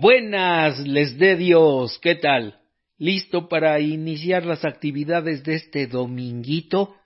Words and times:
Buenas, 0.00 0.78
les 0.78 1.18
dé 1.18 1.36
Dios, 1.36 1.98
¿qué 1.98 2.14
tal? 2.14 2.58
¿Listo 2.96 3.50
para 3.50 3.78
iniciar 3.80 4.46
las 4.46 4.64
actividades 4.64 5.44
de 5.44 5.56
este 5.56 5.86
dominguito? 5.86 6.96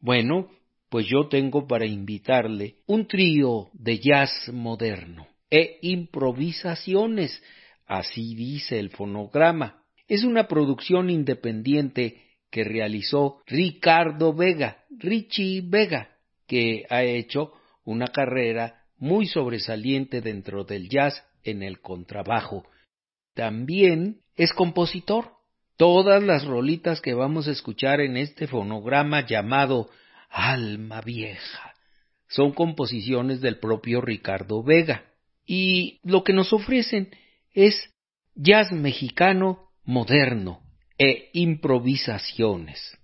Bueno, 0.00 0.48
pues 0.88 1.04
yo 1.06 1.28
tengo 1.28 1.66
para 1.66 1.84
invitarle 1.84 2.76
un 2.86 3.06
trío 3.06 3.68
de 3.74 3.98
jazz 3.98 4.30
moderno 4.50 5.26
e 5.50 5.76
improvisaciones, 5.82 7.38
así 7.84 8.34
dice 8.34 8.78
el 8.78 8.88
fonograma. 8.88 9.82
Es 10.08 10.24
una 10.24 10.48
producción 10.48 11.10
independiente 11.10 12.16
que 12.50 12.64
realizó 12.64 13.42
Ricardo 13.46 14.32
Vega, 14.32 14.84
Richie 14.88 15.60
Vega, 15.66 16.08
que 16.46 16.86
ha 16.88 17.02
hecho 17.04 17.52
una 17.84 18.06
carrera 18.06 18.86
muy 18.96 19.26
sobresaliente 19.26 20.22
dentro 20.22 20.64
del 20.64 20.88
jazz 20.88 21.22
en 21.44 21.62
el 21.62 21.80
contrabajo. 21.80 22.64
También 23.34 24.20
es 24.36 24.52
compositor. 24.52 25.32
Todas 25.76 26.22
las 26.22 26.44
rolitas 26.44 27.00
que 27.00 27.14
vamos 27.14 27.48
a 27.48 27.52
escuchar 27.52 28.00
en 28.00 28.16
este 28.16 28.46
fonograma 28.46 29.26
llamado 29.26 29.90
Alma 30.30 31.00
Vieja 31.00 31.72
son 32.28 32.52
composiciones 32.52 33.40
del 33.40 33.58
propio 33.58 34.00
Ricardo 34.00 34.62
Vega. 34.62 35.04
Y 35.44 36.00
lo 36.02 36.24
que 36.24 36.32
nos 36.32 36.52
ofrecen 36.52 37.10
es 37.52 37.74
jazz 38.34 38.72
mexicano 38.72 39.68
moderno 39.84 40.60
e 40.98 41.30
improvisaciones 41.32 42.98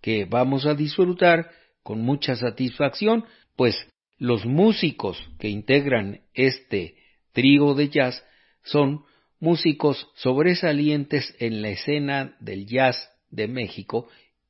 que 0.00 0.26
vamos 0.26 0.66
a 0.66 0.74
disfrutar 0.74 1.50
con 1.82 2.02
mucha 2.02 2.36
satisfacción, 2.36 3.24
pues 3.56 3.74
los 4.18 4.44
músicos 4.44 5.18
que 5.38 5.48
integran 5.48 6.20
este 6.34 6.96
trío 7.34 7.74
de 7.74 7.90
jazz 7.90 8.24
son 8.62 9.02
músicos 9.40 10.08
sobresalientes 10.14 11.34
en 11.38 11.60
la 11.60 11.68
escena 11.68 12.34
del 12.40 12.66
jazz 12.66 12.96
de 13.30 13.46
México 13.48 14.08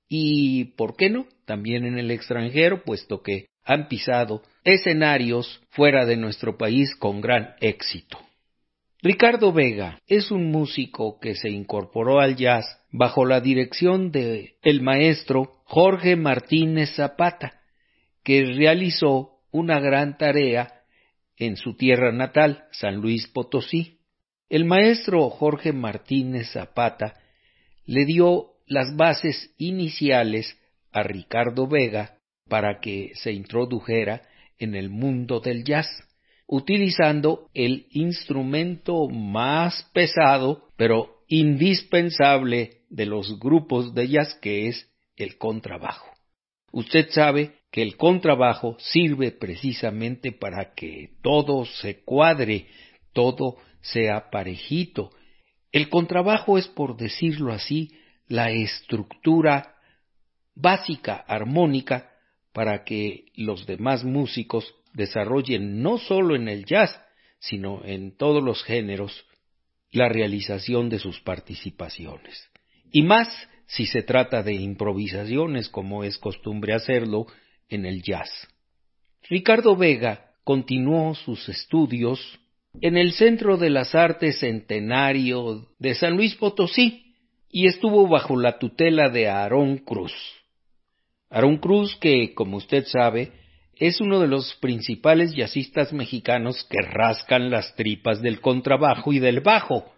y, 0.09 0.77
¿por 0.77 0.95
qué 0.97 1.11
no?, 1.11 1.27
también 1.47 1.85
en 1.85 1.99
el 1.99 2.13
extranjero, 2.13 2.85
puesto 2.85 3.23
que 3.23 3.49
han 3.65 3.89
pisado 3.89 4.43
escenarios 4.63 5.61
fuera 5.71 6.05
de 6.07 6.17
nuestro 6.17 6.57
país 6.57 6.95
con 6.95 7.21
gran 7.21 7.55
éxito. 7.61 8.19
Ricardo 9.03 9.53
Vega 9.53 9.99
es 10.07 10.31
un 10.31 10.51
músico 10.51 11.19
que 11.21 11.35
se 11.35 11.51
incorporó 11.51 12.21
al 12.21 12.37
jazz 12.37 12.65
bajo 12.91 13.27
la 13.27 13.41
dirección 13.41 14.11
de 14.11 14.55
el 14.63 14.81
maestro 14.81 15.57
Jorge 15.65 16.17
Martínez 16.17 16.95
Zapata, 16.95 17.61
que 18.23 18.45
realizó 18.45 19.41
una 19.51 19.81
gran 19.81 20.17
tarea 20.17 20.74
en 21.39 21.57
su 21.57 21.75
tierra 21.75 22.13
natal, 22.13 22.65
San 22.73 22.97
Luis 22.97 23.27
Potosí. 23.29 23.99
El 24.49 24.65
maestro 24.65 25.31
Jorge 25.31 25.73
Martínez 25.73 26.53
Zapata 26.53 27.15
le 27.87 28.05
dio 28.05 28.53
las 28.67 28.97
bases 28.97 29.53
iniciales 29.59 30.57
a 30.93 31.03
Ricardo 31.03 31.67
Vega 31.67 32.19
para 32.49 32.81
que 32.81 33.13
se 33.15 33.33
introdujera 33.33 34.23
en 34.59 34.75
el 34.75 34.91
mundo 34.91 35.41
del 35.41 35.65
jazz, 35.65 35.89
utilizando 36.47 37.51
el 37.55 37.87
instrumento 37.91 39.09
más 39.09 39.83
pesado 39.93 40.69
pero 40.77 41.23
indispensable 41.29 42.83
de 42.91 43.07
los 43.07 43.39
grupos 43.39 43.95
de 43.95 44.09
jazz 44.09 44.35
que 44.41 44.69
es 44.69 44.89
el 45.17 45.39
contrabajo. 45.39 46.09
Usted 46.73 47.09
sabe 47.11 47.53
que 47.75 47.83
el 47.83 47.97
contrabajo 47.97 48.77
sirve 48.79 49.33
precisamente 49.33 50.31
para 50.31 50.75
que 50.75 51.11
todo 51.23 51.65
se 51.65 52.05
cuadre, 52.05 52.69
todo 53.13 53.57
sea 53.81 54.31
parejito. 54.31 55.11
El 55.73 55.89
contrabajo 55.89 56.57
es, 56.57 56.69
por 56.69 56.97
decirlo 56.97 57.53
así, 57.53 57.91
la 58.29 58.53
estructura 58.53 59.75
básica, 60.55 61.17
armónica, 61.27 62.13
para 62.53 62.85
que 62.85 63.33
los 63.35 63.67
demás 63.67 64.05
músicos 64.05 64.73
desarrollen 64.93 65.83
no 65.83 65.99
solo 65.99 66.37
en 66.37 66.47
el 66.47 66.67
jazz, 66.67 66.97
sino 67.41 67.85
en 67.85 68.17
todos 68.17 68.41
los 68.41 68.63
géneros, 68.63 69.27
la 69.91 70.09
realización 70.09 70.91
de 70.91 71.01
sus 71.01 71.19
participaciones. 71.23 72.49
Y 72.93 73.03
más 73.03 73.29
si 73.67 73.87
se 73.87 74.05
trata 74.05 74.45
de 74.45 74.55
improvisaciones, 74.55 75.69
como 75.69 76.05
es 76.05 76.19
costumbre 76.19 76.73
hacerlo 76.73 77.27
en 77.69 77.87
el 77.87 78.03
jazz. 78.03 78.31
Ricardo 79.29 79.77
Vega 79.77 80.33
continuó 80.45 81.15
sus 81.15 81.49
estudios 81.49 82.21
en 82.81 82.97
el 82.97 83.13
Centro 83.13 83.57
de 83.57 83.71
las 83.71 83.95
Artes 83.95 84.41
Centenario 84.41 85.69
de 85.79 85.95
San 85.95 86.17
Luis 86.17 86.35
Potosí 86.35 87.15
y 87.49 87.67
estuvo 87.67 88.09
bajo 88.09 88.37
la 88.37 88.59
tutela 88.59 89.09
de 89.09 89.29
Aarón 89.29 89.79
Cruz. 89.79 90.13
Aarón 91.31 91.59
Cruz, 91.59 91.97
que, 91.97 92.35
como 92.35 92.57
usted 92.57 92.85
sabe, 92.87 93.33
es 93.77 94.01
uno 94.01 94.21
de 94.21 94.29
los 94.29 94.55
principales 94.57 95.35
jazzistas 95.35 95.93
mexicanos 95.93 96.65
que 96.65 96.81
rascan 96.83 97.51
las 97.51 97.75
tripas 97.75 98.21
del 98.21 98.41
contrabajo 98.41 99.13
y 99.13 99.19
del 99.19 99.41
bajo. 99.41 99.93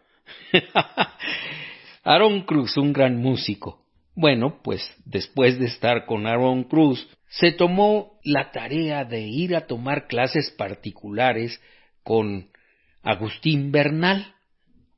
Aarón 2.05 2.43
Cruz, 2.43 2.77
un 2.77 2.93
gran 2.93 3.17
músico. 3.17 3.83
Bueno, 4.15 4.61
pues 4.63 4.89
después 5.05 5.59
de 5.59 5.67
estar 5.67 6.07
con 6.07 6.27
Aaron 6.27 6.65
Cruz, 6.65 7.07
se 7.29 7.53
tomó 7.53 8.19
la 8.23 8.51
tarea 8.51 9.05
de 9.05 9.21
ir 9.23 9.57
a 9.57 9.67
tomar 9.67 10.07
clases 10.07 10.51
particulares 10.51 11.61
con 12.03 12.49
Agustín 13.03 13.73
Bernal, 13.73 14.35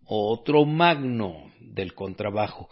otro 0.05 0.65
magno 0.65 1.51
del 1.61 1.95
contrabajo, 1.95 2.69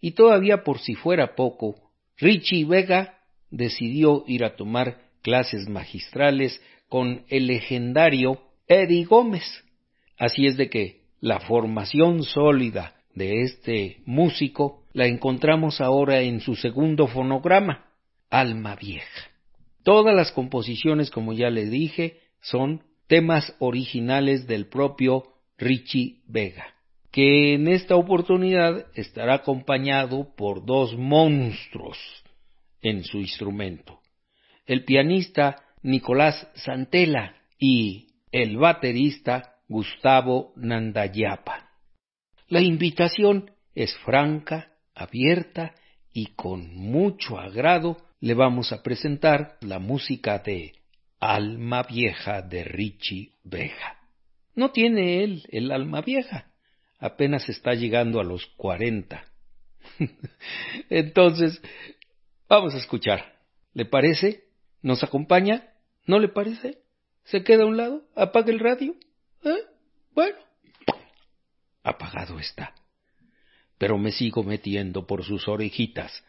y 0.00 0.12
todavía 0.12 0.62
por 0.62 0.78
si 0.78 0.94
fuera 0.94 1.34
poco, 1.34 1.90
Richie 2.18 2.64
Vega 2.64 3.18
decidió 3.50 4.24
ir 4.26 4.44
a 4.44 4.56
tomar 4.56 4.98
clases 5.22 5.68
magistrales 5.68 6.60
con 6.88 7.24
el 7.28 7.46
legendario 7.48 8.40
Eddie 8.68 9.04
Gómez. 9.04 9.44
Así 10.18 10.46
es 10.46 10.56
de 10.56 10.70
que 10.70 11.02
la 11.20 11.40
formación 11.40 12.22
sólida 12.22 12.94
de 13.14 13.42
este 13.42 13.98
músico 14.04 14.84
la 14.92 15.06
encontramos 15.06 15.80
ahora 15.80 16.20
en 16.20 16.40
su 16.40 16.54
segundo 16.54 17.06
fonograma, 17.06 17.85
Alma 18.30 18.76
Vieja. 18.76 19.30
Todas 19.82 20.14
las 20.14 20.32
composiciones, 20.32 21.10
como 21.10 21.32
ya 21.32 21.50
le 21.50 21.66
dije, 21.66 22.20
son 22.40 22.82
temas 23.06 23.54
originales 23.58 24.46
del 24.46 24.66
propio 24.66 25.24
Richie 25.58 26.22
Vega, 26.26 26.74
que 27.12 27.54
en 27.54 27.68
esta 27.68 27.96
oportunidad 27.96 28.86
estará 28.94 29.34
acompañado 29.34 30.34
por 30.36 30.64
dos 30.64 30.96
monstruos 30.96 31.98
en 32.82 33.04
su 33.04 33.18
instrumento, 33.18 34.00
el 34.66 34.84
pianista 34.84 35.62
Nicolás 35.82 36.48
Santela 36.54 37.36
y 37.58 38.08
el 38.32 38.56
baterista 38.56 39.54
Gustavo 39.68 40.52
Nandayapa. 40.56 41.70
La 42.48 42.60
invitación 42.60 43.50
es 43.74 43.96
franca, 43.98 44.72
abierta 44.94 45.74
y 46.12 46.26
con 46.34 46.74
mucho 46.74 47.38
agrado 47.38 47.96
le 48.20 48.34
vamos 48.34 48.72
a 48.72 48.82
presentar 48.82 49.56
la 49.60 49.78
música 49.78 50.38
de 50.38 50.72
Alma 51.20 51.82
Vieja 51.82 52.42
de 52.42 52.64
Richie 52.64 53.32
Vega. 53.44 53.98
No 54.54 54.70
tiene 54.70 55.22
él 55.22 55.44
el 55.50 55.70
alma 55.70 56.00
vieja, 56.00 56.50
apenas 56.98 57.48
está 57.48 57.74
llegando 57.74 58.20
a 58.20 58.24
los 58.24 58.46
cuarenta. 58.56 59.24
Entonces, 60.90 61.60
vamos 62.48 62.74
a 62.74 62.78
escuchar. 62.78 63.36
¿Le 63.74 63.84
parece? 63.84 64.44
¿Nos 64.80 65.04
acompaña? 65.04 65.68
¿No 66.06 66.18
le 66.18 66.28
parece? 66.28 66.78
¿Se 67.24 67.44
queda 67.44 67.64
a 67.64 67.66
un 67.66 67.76
lado? 67.76 68.08
¿Apaga 68.14 68.50
el 68.50 68.60
radio? 68.60 68.94
¿Eh? 69.44 69.64
Bueno, 70.14 70.38
apagado 71.86 72.38
está. 72.38 72.74
Pero 73.78 73.98
me 73.98 74.10
sigo 74.10 74.42
metiendo 74.42 75.06
por 75.06 75.24
sus 75.24 75.46
orejitas. 75.48 76.24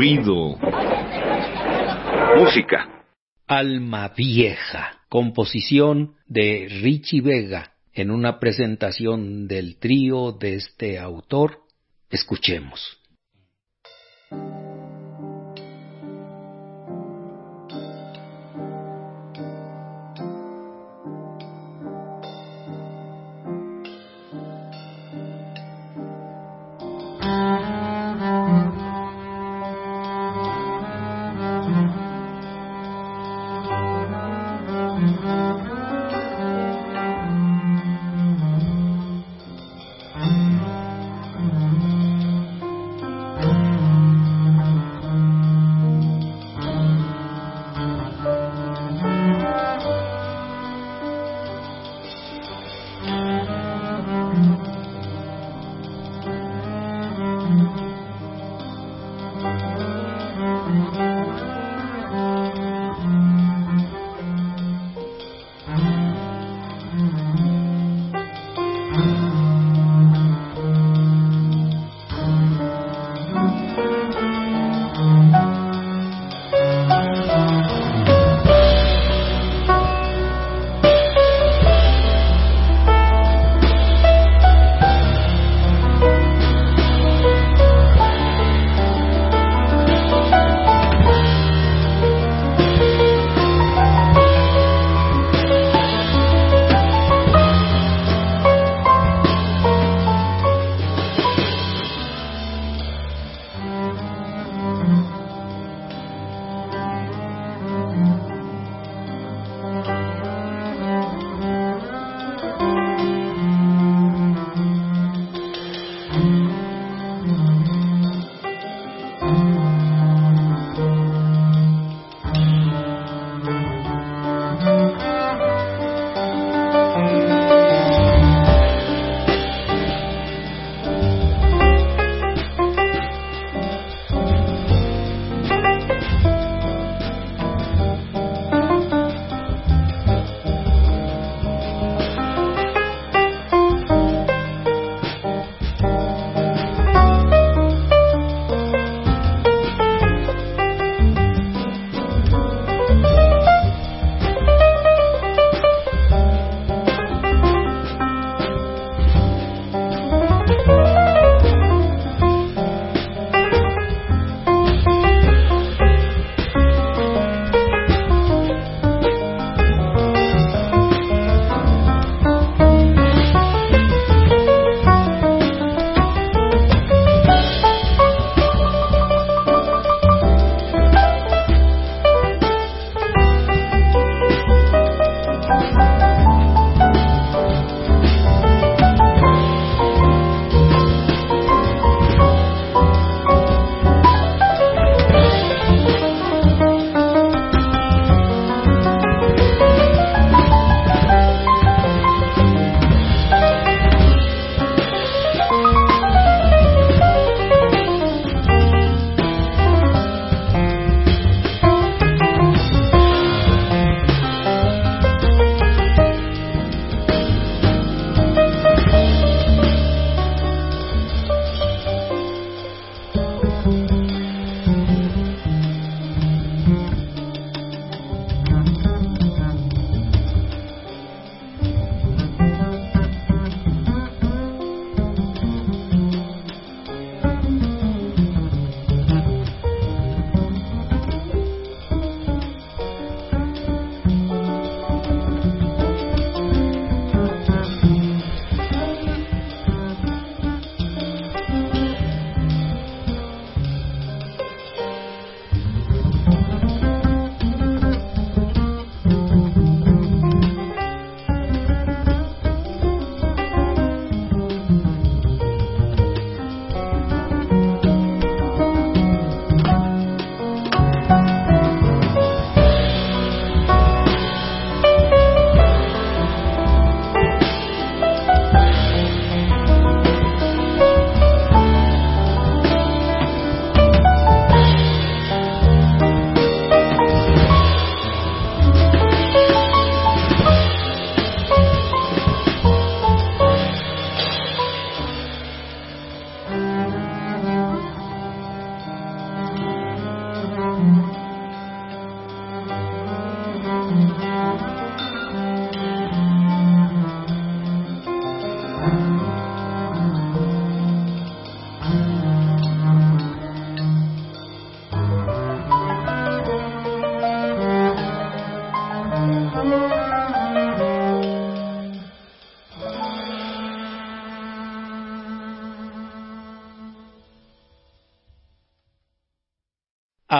Ruido. 0.00 0.56
Música. 2.38 3.04
Alma 3.46 4.08
Vieja, 4.16 5.02
composición 5.10 6.14
de 6.26 6.68
Richie 6.80 7.20
Vega, 7.20 7.74
en 7.92 8.10
una 8.10 8.40
presentación 8.40 9.46
del 9.46 9.76
trío 9.78 10.32
de 10.32 10.54
este 10.54 10.98
autor. 10.98 11.58
Escuchemos. 12.08 12.98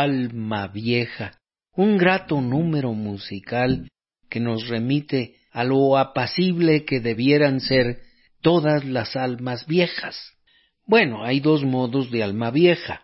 Alma 0.02 0.66
Vieja, 0.68 1.38
un 1.74 1.98
grato 1.98 2.40
número 2.40 2.94
musical 2.94 3.90
que 4.30 4.40
nos 4.40 4.66
remite 4.66 5.34
a 5.52 5.62
lo 5.62 5.98
apacible 5.98 6.86
que 6.86 7.00
debieran 7.00 7.60
ser 7.60 8.00
todas 8.40 8.86
las 8.86 9.14
almas 9.14 9.66
viejas. 9.66 10.16
Bueno, 10.86 11.22
hay 11.22 11.40
dos 11.40 11.64
modos 11.64 12.10
de 12.10 12.22
alma 12.22 12.50
vieja. 12.50 13.02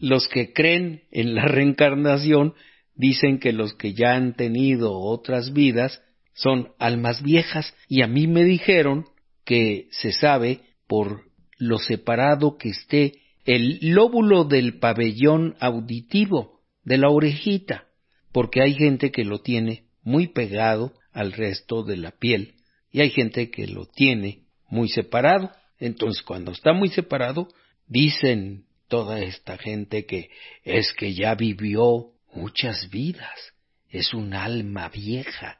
Los 0.00 0.26
que 0.28 0.54
creen 0.54 1.02
en 1.10 1.34
la 1.34 1.44
reencarnación 1.44 2.54
dicen 2.94 3.38
que 3.38 3.52
los 3.52 3.74
que 3.74 3.92
ya 3.92 4.14
han 4.14 4.36
tenido 4.36 4.98
otras 4.98 5.52
vidas 5.52 6.00
son 6.32 6.68
almas 6.78 7.22
viejas 7.22 7.74
y 7.88 8.00
a 8.00 8.06
mí 8.06 8.26
me 8.26 8.42
dijeron 8.42 9.04
que 9.44 9.88
se 9.90 10.12
sabe 10.12 10.60
por 10.86 11.24
lo 11.58 11.76
separado 11.76 12.56
que 12.56 12.70
esté 12.70 13.27
el 13.48 13.78
lóbulo 13.80 14.44
del 14.44 14.78
pabellón 14.78 15.56
auditivo 15.58 16.60
de 16.84 16.98
la 16.98 17.08
orejita, 17.08 17.86
porque 18.30 18.60
hay 18.60 18.74
gente 18.74 19.10
que 19.10 19.24
lo 19.24 19.40
tiene 19.40 19.84
muy 20.02 20.26
pegado 20.26 20.92
al 21.12 21.32
resto 21.32 21.82
de 21.82 21.96
la 21.96 22.10
piel 22.10 22.56
y 22.92 23.00
hay 23.00 23.08
gente 23.08 23.50
que 23.50 23.66
lo 23.66 23.86
tiene 23.86 24.42
muy 24.68 24.90
separado. 24.90 25.50
Entonces, 25.78 26.22
cuando 26.22 26.52
está 26.52 26.74
muy 26.74 26.90
separado, 26.90 27.48
dicen 27.86 28.66
toda 28.86 29.20
esta 29.20 29.56
gente 29.56 30.04
que 30.04 30.28
es 30.62 30.92
que 30.92 31.14
ya 31.14 31.34
vivió 31.34 32.10
muchas 32.34 32.90
vidas, 32.90 33.54
es 33.88 34.12
un 34.12 34.34
alma 34.34 34.90
vieja. 34.90 35.58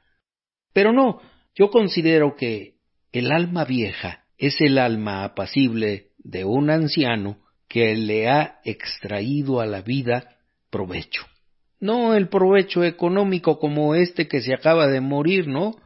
Pero 0.74 0.92
no, 0.92 1.22
yo 1.54 1.70
considero 1.70 2.36
que 2.36 2.74
el 3.12 3.32
alma 3.32 3.64
vieja 3.64 4.26
es 4.36 4.60
el 4.60 4.76
alma 4.76 5.24
apacible 5.24 6.08
de 6.18 6.44
un 6.44 6.68
anciano 6.68 7.47
que 7.68 7.94
le 7.94 8.28
ha 8.28 8.60
extraído 8.64 9.60
a 9.60 9.66
la 9.66 9.82
vida 9.82 10.36
provecho. 10.70 11.26
No 11.80 12.14
el 12.14 12.28
provecho 12.28 12.82
económico 12.82 13.58
como 13.58 13.94
este 13.94 14.26
que 14.26 14.40
se 14.40 14.54
acaba 14.54 14.88
de 14.88 15.00
morir, 15.00 15.46
¿no? 15.46 15.76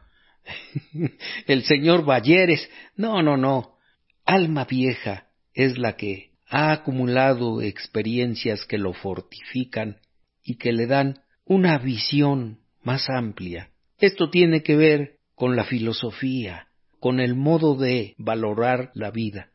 el 1.47 1.63
señor 1.63 2.05
Balleres. 2.05 2.69
No, 2.95 3.21
no, 3.21 3.37
no. 3.37 3.77
Alma 4.25 4.65
vieja 4.65 5.27
es 5.53 5.77
la 5.77 5.95
que 5.95 6.31
ha 6.47 6.71
acumulado 6.71 7.61
experiencias 7.61 8.65
que 8.65 8.77
lo 8.77 8.93
fortifican 8.93 9.97
y 10.43 10.55
que 10.55 10.71
le 10.71 10.87
dan 10.87 11.19
una 11.45 11.77
visión 11.77 12.59
más 12.81 13.09
amplia. 13.09 13.69
Esto 13.99 14.29
tiene 14.29 14.63
que 14.63 14.75
ver 14.75 15.17
con 15.35 15.55
la 15.55 15.63
filosofía, 15.63 16.67
con 16.99 17.19
el 17.19 17.35
modo 17.35 17.75
de 17.75 18.15
valorar 18.17 18.91
la 18.93 19.11
vida. 19.11 19.52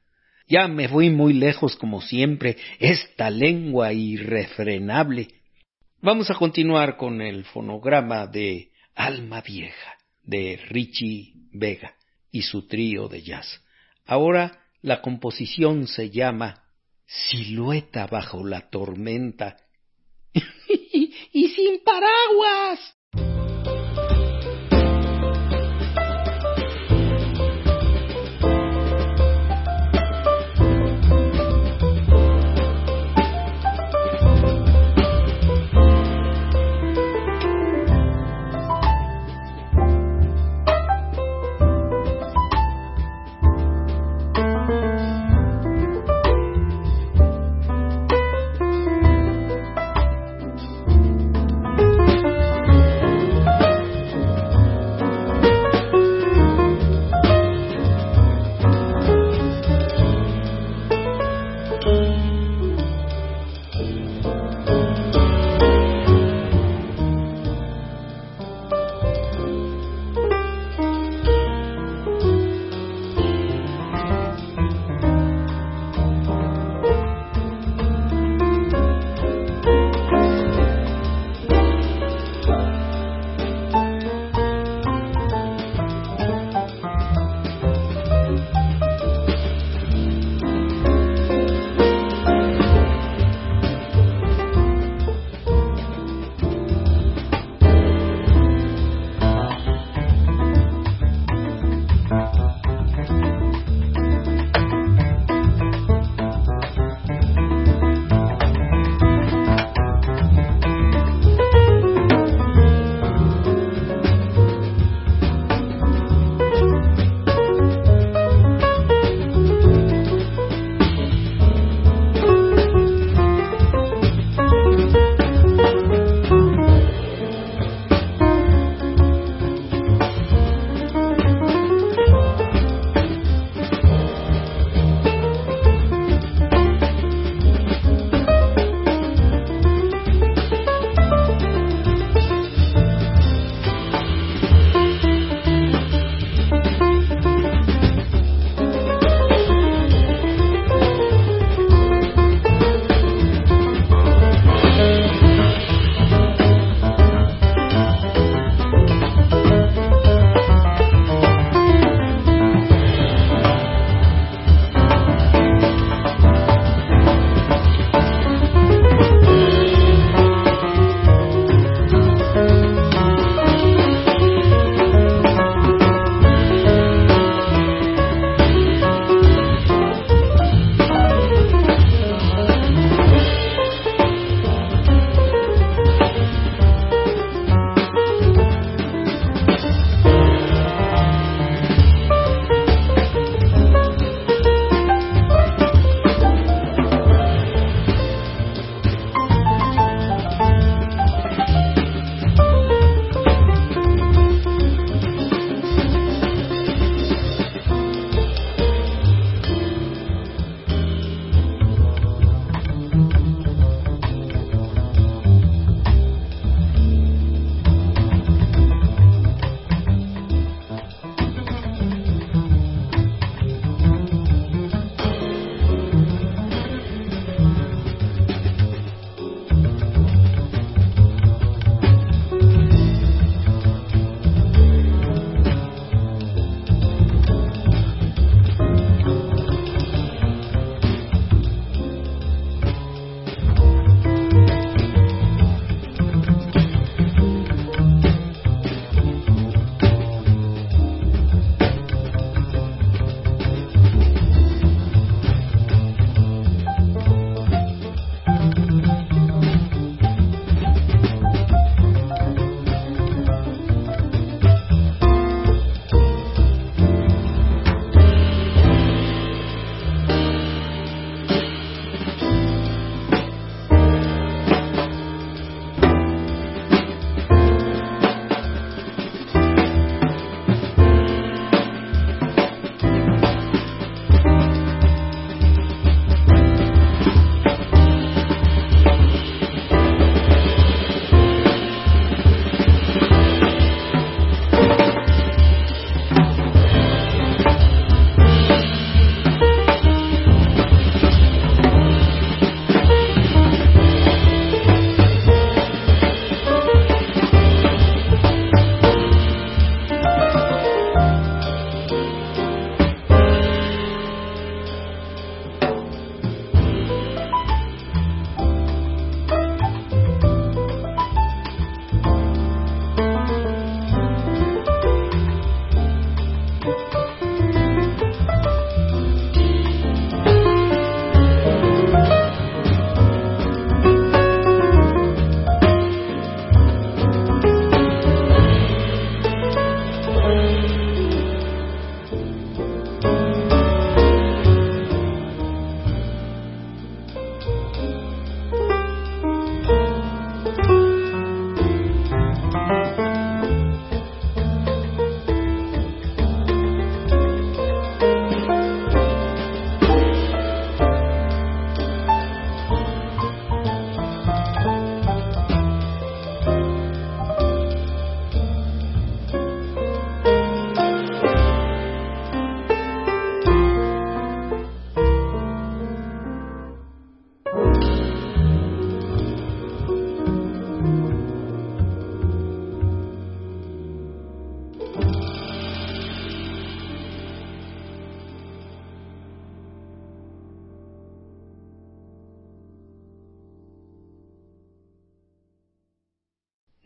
Ya 0.49 0.67
me 0.67 0.89
fui 0.89 1.11
muy 1.11 1.35
lejos 1.35 1.77
como 1.77 2.01
siempre, 2.01 2.57
esta 2.79 3.31
lengua 3.31 3.93
irrefrenable. 3.93 5.29
Vamos 6.01 6.31
a 6.31 6.35
continuar 6.35 6.97
con 6.97 7.21
el 7.21 7.45
fonograma 7.45 8.27
de 8.27 8.71
Alma 8.95 9.43
Vieja 9.43 9.95
de 10.23 10.57
Richie 10.69 11.35
Vega 11.53 11.95
y 12.31 12.43
su 12.43 12.67
trío 12.67 13.09
de 13.09 13.23
jazz. 13.23 13.63
Ahora 14.07 14.65
la 14.81 15.03
composición 15.03 15.87
se 15.87 16.11
llama 16.11 16.63
Silueta 17.07 18.07
bajo 18.07 18.47
la 18.47 18.71
tormenta. 18.71 19.57
y 21.33 21.49
sin 21.49 21.83
paraguas. 21.85 22.98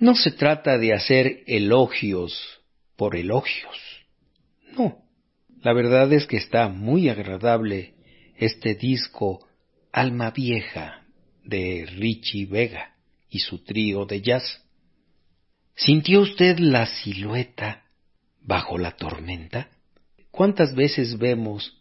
No 0.03 0.17
se 0.17 0.33
trata 0.33 0.79
de 0.79 0.95
hacer 0.95 1.45
elogios 1.47 2.61
por 2.97 3.15
elogios. 3.15 3.79
No. 4.77 5.01
La 5.61 5.73
verdad 5.73 6.13
es 6.13 6.27
que 6.27 6.39
está 6.39 6.67
muy 6.67 7.09
agradable 7.09 7.95
este 8.37 8.75
disco 8.75 9.47
Alma 9.93 10.33
Vieja 10.33 11.05
de 11.45 11.87
Richie 11.89 12.47
Vega 12.47 12.97
y 13.31 13.39
su 13.39 13.63
trío 13.63 14.05
de 14.05 14.23
jazz. 14.23 14.65
¿Sintió 15.77 16.23
usted 16.23 16.59
la 16.59 16.87
silueta 16.87 17.85
bajo 18.41 18.79
la 18.79 18.97
tormenta? 18.97 19.69
¿Cuántas 20.33 20.75
veces 20.75 21.17
vemos 21.17 21.81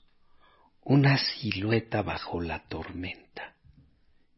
una 0.84 1.18
silueta 1.18 2.04
bajo 2.04 2.40
la 2.40 2.68
tormenta? 2.68 3.56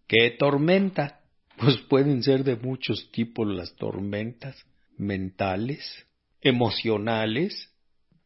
¿Qué 0.07 0.31
tormenta? 0.39 1.19
Pues 1.57 1.77
pueden 1.89 2.23
ser 2.23 2.43
de 2.43 2.55
muchos 2.55 3.11
tipos 3.11 3.47
las 3.47 3.75
tormentas, 3.75 4.55
mentales, 4.97 6.05
emocionales, 6.41 7.69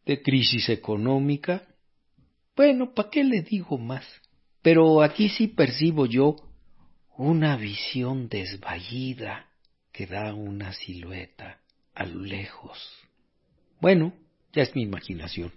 de 0.06 0.22
crisis 0.22 0.70
económica. 0.70 1.68
Bueno, 2.56 2.94
¿para 2.94 3.10
qué 3.10 3.24
le 3.24 3.42
digo 3.42 3.78
más? 3.78 4.06
Pero 4.62 5.02
aquí 5.02 5.30
sí 5.30 5.48
percibo 5.48 6.06
yo 6.06 6.36
una 7.18 7.58
visión 7.58 8.30
desvallida 8.30 9.48
que 9.92 10.08
da 10.08 10.34
una 10.34 10.74
silueta 10.74 11.60
a 11.94 12.06
lo 12.06 12.22
lejos. 12.22 12.78
Bueno, 13.82 14.14
ya 14.54 14.64
es 14.64 14.76
mi 14.76 14.84
imaginación. 14.84 15.52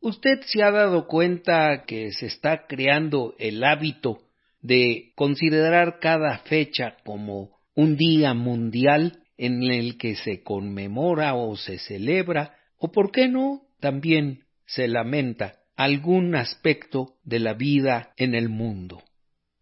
¿Usted 0.00 0.40
se 0.46 0.62
ha 0.62 0.70
dado 0.70 1.06
cuenta 1.06 1.84
que 1.86 2.12
se 2.12 2.26
está 2.26 2.66
creando 2.66 3.34
el 3.38 3.62
hábito 3.64 4.22
de 4.60 5.12
considerar 5.16 5.98
cada 6.00 6.38
fecha 6.38 6.96
como 7.04 7.58
un 7.74 7.96
día 7.96 8.34
mundial 8.34 9.22
en 9.36 9.62
el 9.62 9.96
que 9.96 10.16
se 10.16 10.42
conmemora 10.42 11.34
o 11.34 11.56
se 11.56 11.78
celebra, 11.78 12.56
o 12.76 12.92
por 12.92 13.10
qué 13.10 13.28
no, 13.28 13.62
también 13.80 14.44
se 14.66 14.86
lamenta 14.86 15.60
algún 15.76 16.34
aspecto 16.34 17.14
de 17.24 17.38
la 17.38 17.54
vida 17.54 18.12
en 18.16 18.34
el 18.34 18.50
mundo. 18.50 19.02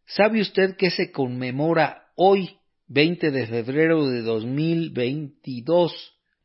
¿Sabe 0.05 0.41
usted 0.41 0.77
que 0.77 0.91
se 0.91 1.13
conmemora 1.13 2.09
hoy, 2.17 2.59
20 2.89 3.31
de 3.31 3.47
febrero 3.47 4.07
de 4.07 4.23
2022, 4.23 5.93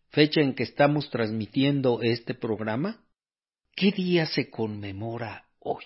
fecha 0.10 0.42
en 0.42 0.54
que 0.54 0.64
estamos 0.64 1.10
transmitiendo 1.10 2.02
este 2.04 2.36
programa? 2.36 3.04
¿Qué 3.76 3.92
día 3.92 4.28
se 4.28 4.52
conmemora 4.52 5.48
hoy? 5.60 5.86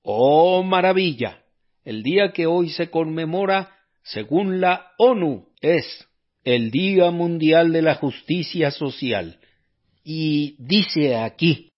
¡Oh, 0.00 0.62
maravilla! 0.62 1.43
El 1.84 2.02
día 2.02 2.32
que 2.32 2.46
hoy 2.46 2.70
se 2.70 2.90
conmemora, 2.90 3.70
según 4.02 4.60
la 4.60 4.92
ONU, 4.98 5.48
es 5.60 5.84
el 6.42 6.70
Día 6.70 7.10
Mundial 7.10 7.72
de 7.72 7.82
la 7.82 7.94
Justicia 7.96 8.70
Social. 8.70 9.38
Y 10.02 10.56
dice 10.58 11.16
aquí, 11.16 11.70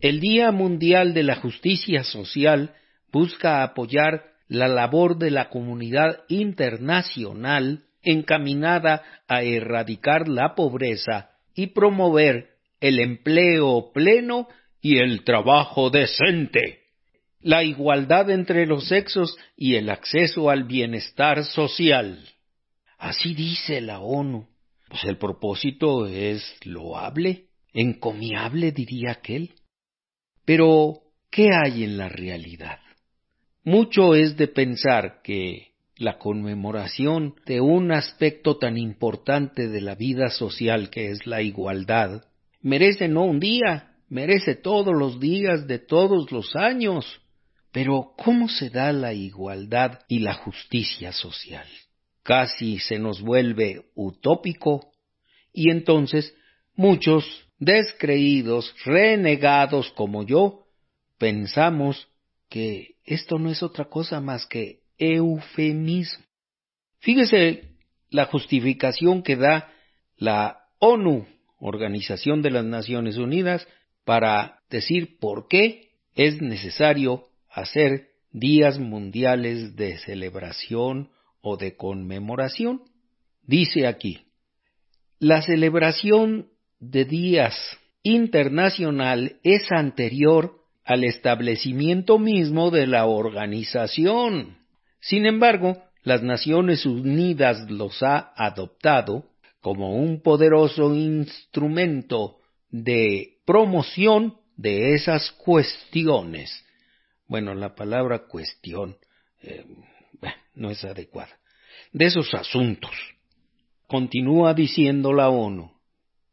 el 0.00 0.20
Día 0.20 0.50
Mundial 0.52 1.14
de 1.14 1.22
la 1.22 1.36
Justicia 1.36 2.04
Social 2.04 2.74
busca 3.10 3.62
apoyar 3.62 4.24
la 4.48 4.68
labor 4.68 5.16
de 5.16 5.30
la 5.30 5.48
comunidad 5.48 6.24
internacional 6.28 7.84
encaminada 8.02 9.02
a 9.26 9.42
erradicar 9.42 10.28
la 10.28 10.54
pobreza 10.54 11.30
y 11.54 11.68
promover 11.68 12.50
el 12.80 13.00
empleo 13.00 13.92
pleno 13.94 14.48
y 14.82 14.98
el 14.98 15.24
trabajo 15.24 15.88
decente 15.88 16.83
la 17.44 17.62
igualdad 17.62 18.30
entre 18.30 18.66
los 18.66 18.88
sexos 18.88 19.36
y 19.54 19.74
el 19.74 19.90
acceso 19.90 20.48
al 20.48 20.64
bienestar 20.64 21.44
social. 21.44 22.26
Así 22.98 23.34
dice 23.34 23.82
la 23.82 24.00
ONU. 24.00 24.48
Pues 24.88 25.04
el 25.04 25.18
propósito 25.18 26.06
es 26.06 26.42
loable, 26.64 27.48
encomiable, 27.74 28.72
diría 28.72 29.12
aquel. 29.12 29.52
Pero, 30.46 31.02
¿qué 31.30 31.50
hay 31.52 31.84
en 31.84 31.98
la 31.98 32.08
realidad? 32.08 32.78
Mucho 33.62 34.14
es 34.14 34.38
de 34.38 34.48
pensar 34.48 35.20
que 35.22 35.74
la 35.96 36.16
conmemoración 36.16 37.34
de 37.44 37.60
un 37.60 37.92
aspecto 37.92 38.56
tan 38.56 38.78
importante 38.78 39.68
de 39.68 39.82
la 39.82 39.94
vida 39.94 40.30
social 40.30 40.88
que 40.88 41.10
es 41.10 41.26
la 41.26 41.42
igualdad 41.42 42.24
merece 42.62 43.06
no 43.06 43.24
un 43.24 43.38
día, 43.38 43.96
merece 44.08 44.54
todos 44.54 44.94
los 44.98 45.20
días 45.20 45.66
de 45.66 45.78
todos 45.78 46.32
los 46.32 46.56
años. 46.56 47.20
Pero 47.74 48.12
¿cómo 48.16 48.48
se 48.48 48.70
da 48.70 48.92
la 48.92 49.14
igualdad 49.14 49.98
y 50.06 50.20
la 50.20 50.34
justicia 50.34 51.10
social? 51.10 51.66
Casi 52.22 52.78
se 52.78 53.00
nos 53.00 53.20
vuelve 53.20 53.86
utópico 53.96 54.92
y 55.52 55.72
entonces 55.72 56.32
muchos 56.76 57.24
descreídos, 57.58 58.72
renegados 58.84 59.90
como 59.90 60.22
yo, 60.24 60.66
pensamos 61.18 62.06
que 62.48 62.94
esto 63.04 63.40
no 63.40 63.50
es 63.50 63.60
otra 63.60 63.86
cosa 63.86 64.20
más 64.20 64.46
que 64.46 64.82
eufemismo. 64.96 66.24
Fíjese 67.00 67.72
la 68.08 68.26
justificación 68.26 69.24
que 69.24 69.34
da 69.34 69.72
la 70.16 70.60
ONU, 70.78 71.26
Organización 71.58 72.40
de 72.40 72.52
las 72.52 72.64
Naciones 72.64 73.16
Unidas, 73.16 73.66
para 74.04 74.60
decir 74.70 75.18
por 75.18 75.48
qué 75.48 75.88
es 76.14 76.40
necesario 76.40 77.30
hacer 77.54 78.08
días 78.32 78.78
mundiales 78.78 79.76
de 79.76 79.96
celebración 79.98 81.10
o 81.40 81.56
de 81.56 81.76
conmemoración. 81.76 82.82
Dice 83.46 83.86
aquí, 83.86 84.26
la 85.20 85.40
celebración 85.40 86.48
de 86.80 87.04
días 87.04 87.54
internacional 88.02 89.36
es 89.44 89.70
anterior 89.70 90.58
al 90.84 91.04
establecimiento 91.04 92.18
mismo 92.18 92.70
de 92.70 92.86
la 92.86 93.06
organización. 93.06 94.58
Sin 95.00 95.24
embargo, 95.24 95.82
las 96.02 96.22
Naciones 96.22 96.84
Unidas 96.84 97.70
los 97.70 98.02
ha 98.02 98.32
adoptado 98.36 99.24
como 99.60 99.96
un 99.96 100.20
poderoso 100.20 100.94
instrumento 100.94 102.38
de 102.70 103.38
promoción 103.46 104.34
de 104.56 104.94
esas 104.94 105.30
cuestiones 105.32 106.63
bueno, 107.26 107.54
la 107.54 107.74
palabra 107.74 108.26
cuestión 108.26 108.96
eh, 109.42 109.64
no 110.54 110.70
es 110.70 110.84
adecuada, 110.84 111.38
de 111.92 112.06
esos 112.06 112.32
asuntos. 112.34 112.92
Continúa 113.86 114.54
diciendo 114.54 115.12
la 115.12 115.28
ONU, 115.28 115.72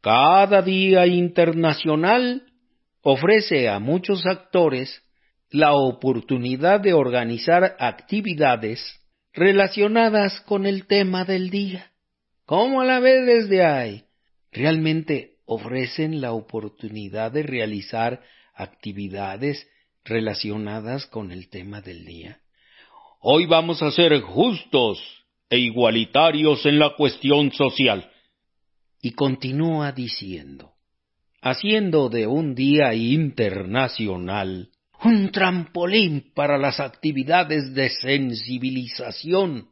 cada 0.00 0.62
día 0.62 1.06
internacional 1.06 2.42
ofrece 3.02 3.68
a 3.68 3.78
muchos 3.78 4.24
actores 4.26 5.02
la 5.50 5.74
oportunidad 5.74 6.80
de 6.80 6.94
organizar 6.94 7.76
actividades 7.78 8.80
relacionadas 9.32 10.40
con 10.42 10.66
el 10.66 10.86
tema 10.86 11.24
del 11.24 11.50
día. 11.50 11.92
¿Cómo 12.46 12.82
la 12.84 13.00
ve 13.00 13.22
desde 13.22 13.64
ahí? 13.64 14.04
Realmente 14.50 15.36
ofrecen 15.44 16.20
la 16.20 16.32
oportunidad 16.32 17.32
de 17.32 17.42
realizar 17.42 18.22
actividades 18.54 19.66
relacionadas 20.04 21.06
con 21.06 21.30
el 21.30 21.48
tema 21.48 21.80
del 21.80 22.04
día. 22.04 22.40
Hoy 23.20 23.46
vamos 23.46 23.82
a 23.82 23.90
ser 23.90 24.20
justos 24.20 24.98
e 25.48 25.58
igualitarios 25.58 26.66
en 26.66 26.78
la 26.78 26.94
cuestión 26.96 27.52
social. 27.52 28.10
Y 29.00 29.12
continúa 29.12 29.92
diciendo, 29.92 30.72
haciendo 31.40 32.08
de 32.08 32.26
un 32.26 32.54
día 32.54 32.94
internacional 32.94 34.70
un 35.04 35.30
trampolín 35.32 36.32
para 36.34 36.58
las 36.58 36.78
actividades 36.80 37.74
de 37.74 37.90
sensibilización. 37.90 39.68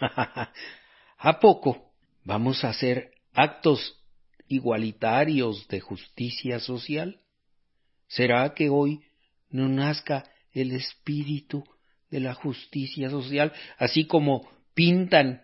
¿A 1.18 1.40
poco 1.40 1.92
vamos 2.24 2.64
a 2.64 2.70
hacer 2.70 3.10
actos 3.32 4.00
igualitarios 4.48 5.66
de 5.68 5.80
justicia 5.80 6.60
social? 6.60 7.20
¿Será 8.06 8.54
que 8.54 8.68
hoy 8.68 9.00
no 9.54 9.68
nazca 9.68 10.24
el 10.52 10.72
espíritu 10.72 11.64
de 12.10 12.18
la 12.18 12.34
justicia 12.34 13.08
social, 13.08 13.52
así 13.78 14.04
como 14.04 14.48
pintan 14.74 15.42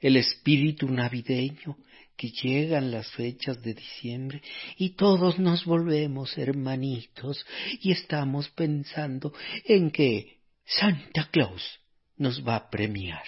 el 0.00 0.16
espíritu 0.16 0.88
navideño, 0.88 1.76
que 2.16 2.30
llegan 2.30 2.90
las 2.90 3.08
fechas 3.12 3.62
de 3.62 3.74
diciembre 3.74 4.42
y 4.78 4.96
todos 4.96 5.38
nos 5.38 5.64
volvemos 5.64 6.36
hermanitos 6.36 7.46
y 7.80 7.92
estamos 7.92 8.48
pensando 8.48 9.32
en 9.64 9.90
que 9.90 10.38
Santa 10.64 11.28
Claus 11.30 11.78
nos 12.16 12.44
va 12.46 12.56
a 12.56 12.70
premiar. 12.70 13.22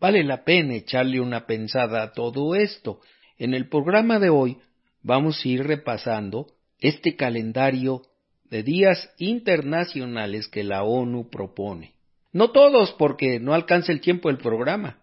vale 0.00 0.24
la 0.24 0.44
pena 0.44 0.74
echarle 0.74 1.20
una 1.20 1.46
pensada 1.46 2.02
a 2.02 2.12
todo 2.12 2.54
esto. 2.54 3.00
En 3.38 3.54
el 3.54 3.68
programa 3.68 4.18
de 4.18 4.28
hoy 4.28 4.58
vamos 5.02 5.42
a 5.42 5.48
ir 5.48 5.62
repasando 5.62 6.46
este 6.80 7.16
calendario 7.16 8.02
de 8.44 8.62
días 8.62 9.10
internacionales 9.18 10.48
que 10.48 10.64
la 10.64 10.82
ONU 10.82 11.30
propone. 11.30 11.94
No 12.32 12.50
todos, 12.50 12.92
porque 12.92 13.40
no 13.40 13.54
alcanza 13.54 13.92
el 13.92 14.00
tiempo 14.00 14.28
del 14.28 14.38
programa, 14.38 15.02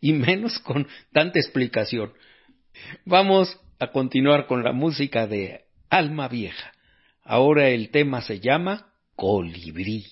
y 0.00 0.12
menos 0.12 0.58
con 0.58 0.86
tanta 1.12 1.38
explicación. 1.38 2.12
Vamos 3.04 3.58
a 3.78 3.90
continuar 3.90 4.46
con 4.46 4.62
la 4.62 4.72
música 4.72 5.26
de 5.26 5.64
Alma 5.88 6.28
Vieja. 6.28 6.72
Ahora 7.22 7.68
el 7.68 7.90
tema 7.90 8.20
se 8.20 8.40
llama 8.40 8.92
Colibrí. 9.14 10.04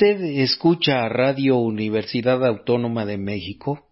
Usted 0.00 0.22
escucha 0.40 1.06
Radio 1.10 1.58
Universidad 1.58 2.42
Autónoma 2.46 3.04
de 3.04 3.18
México, 3.18 3.86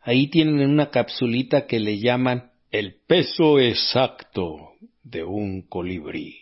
ahí 0.00 0.26
tienen 0.26 0.68
una 0.68 0.90
capsulita 0.90 1.68
que 1.68 1.78
le 1.78 2.00
llaman 2.00 2.50
el 2.72 2.96
peso 3.06 3.60
exacto 3.60 4.72
de 5.04 5.22
un 5.22 5.62
colibrí. 5.62 6.38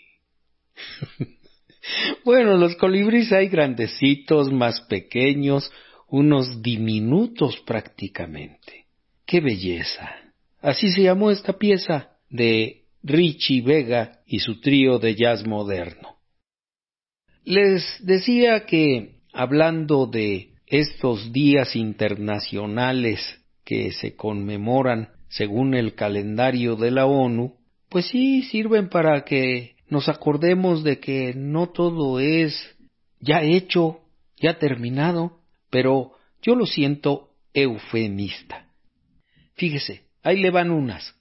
bueno, 2.24 2.56
los 2.56 2.74
colibríes 2.76 3.32
hay 3.32 3.48
grandecitos, 3.48 4.50
más 4.50 4.80
pequeños, 4.88 5.70
unos 6.08 6.62
diminutos 6.62 7.58
prácticamente. 7.66 8.86
¡Qué 9.26 9.42
belleza! 9.42 10.10
Así 10.62 10.90
se 10.90 11.02
llamó 11.02 11.30
esta 11.30 11.58
pieza 11.58 12.16
de 12.30 12.84
Richie 13.02 13.60
Vega 13.60 14.20
y 14.26 14.38
su 14.38 14.58
trío 14.58 14.98
de 14.98 15.14
jazz 15.16 15.46
moderno. 15.46 16.15
Les 17.46 18.04
decía 18.04 18.66
que 18.66 19.20
hablando 19.32 20.08
de 20.08 20.48
estos 20.66 21.32
días 21.32 21.76
internacionales 21.76 23.20
que 23.64 23.92
se 23.92 24.16
conmemoran 24.16 25.10
según 25.28 25.74
el 25.74 25.94
calendario 25.94 26.74
de 26.74 26.90
la 26.90 27.06
ONU, 27.06 27.54
pues 27.88 28.06
sí 28.06 28.42
sirven 28.42 28.88
para 28.88 29.24
que 29.24 29.76
nos 29.88 30.08
acordemos 30.08 30.82
de 30.82 30.98
que 30.98 31.34
no 31.36 31.68
todo 31.68 32.18
es 32.18 32.52
ya 33.20 33.44
hecho, 33.44 34.00
ya 34.40 34.58
terminado, 34.58 35.38
pero 35.70 36.14
yo 36.42 36.56
lo 36.56 36.66
siento 36.66 37.30
eufemista. 37.54 38.66
Fíjese, 39.54 40.02
ahí 40.24 40.40
le 40.40 40.50
van 40.50 40.72
unas. 40.72 41.14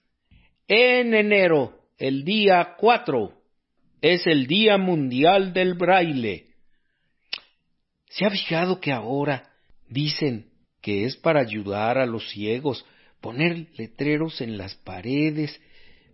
En 0.66 1.14
enero, 1.14 1.82
el 1.98 2.24
día 2.24 2.74
4, 2.78 3.32
es 4.12 4.26
el 4.26 4.46
Día 4.46 4.78
Mundial 4.78 5.52
del 5.52 5.74
Braille. 5.74 6.46
¿Se 8.08 8.24
ha 8.24 8.30
fijado 8.30 8.78
que 8.80 8.92
ahora 8.92 9.50
dicen 9.88 10.46
que 10.80 11.04
es 11.04 11.16
para 11.16 11.40
ayudar 11.40 11.98
a 11.98 12.06
los 12.06 12.30
ciegos, 12.30 12.84
poner 13.20 13.66
letreros 13.76 14.40
en 14.40 14.58
las 14.58 14.76
paredes? 14.76 15.60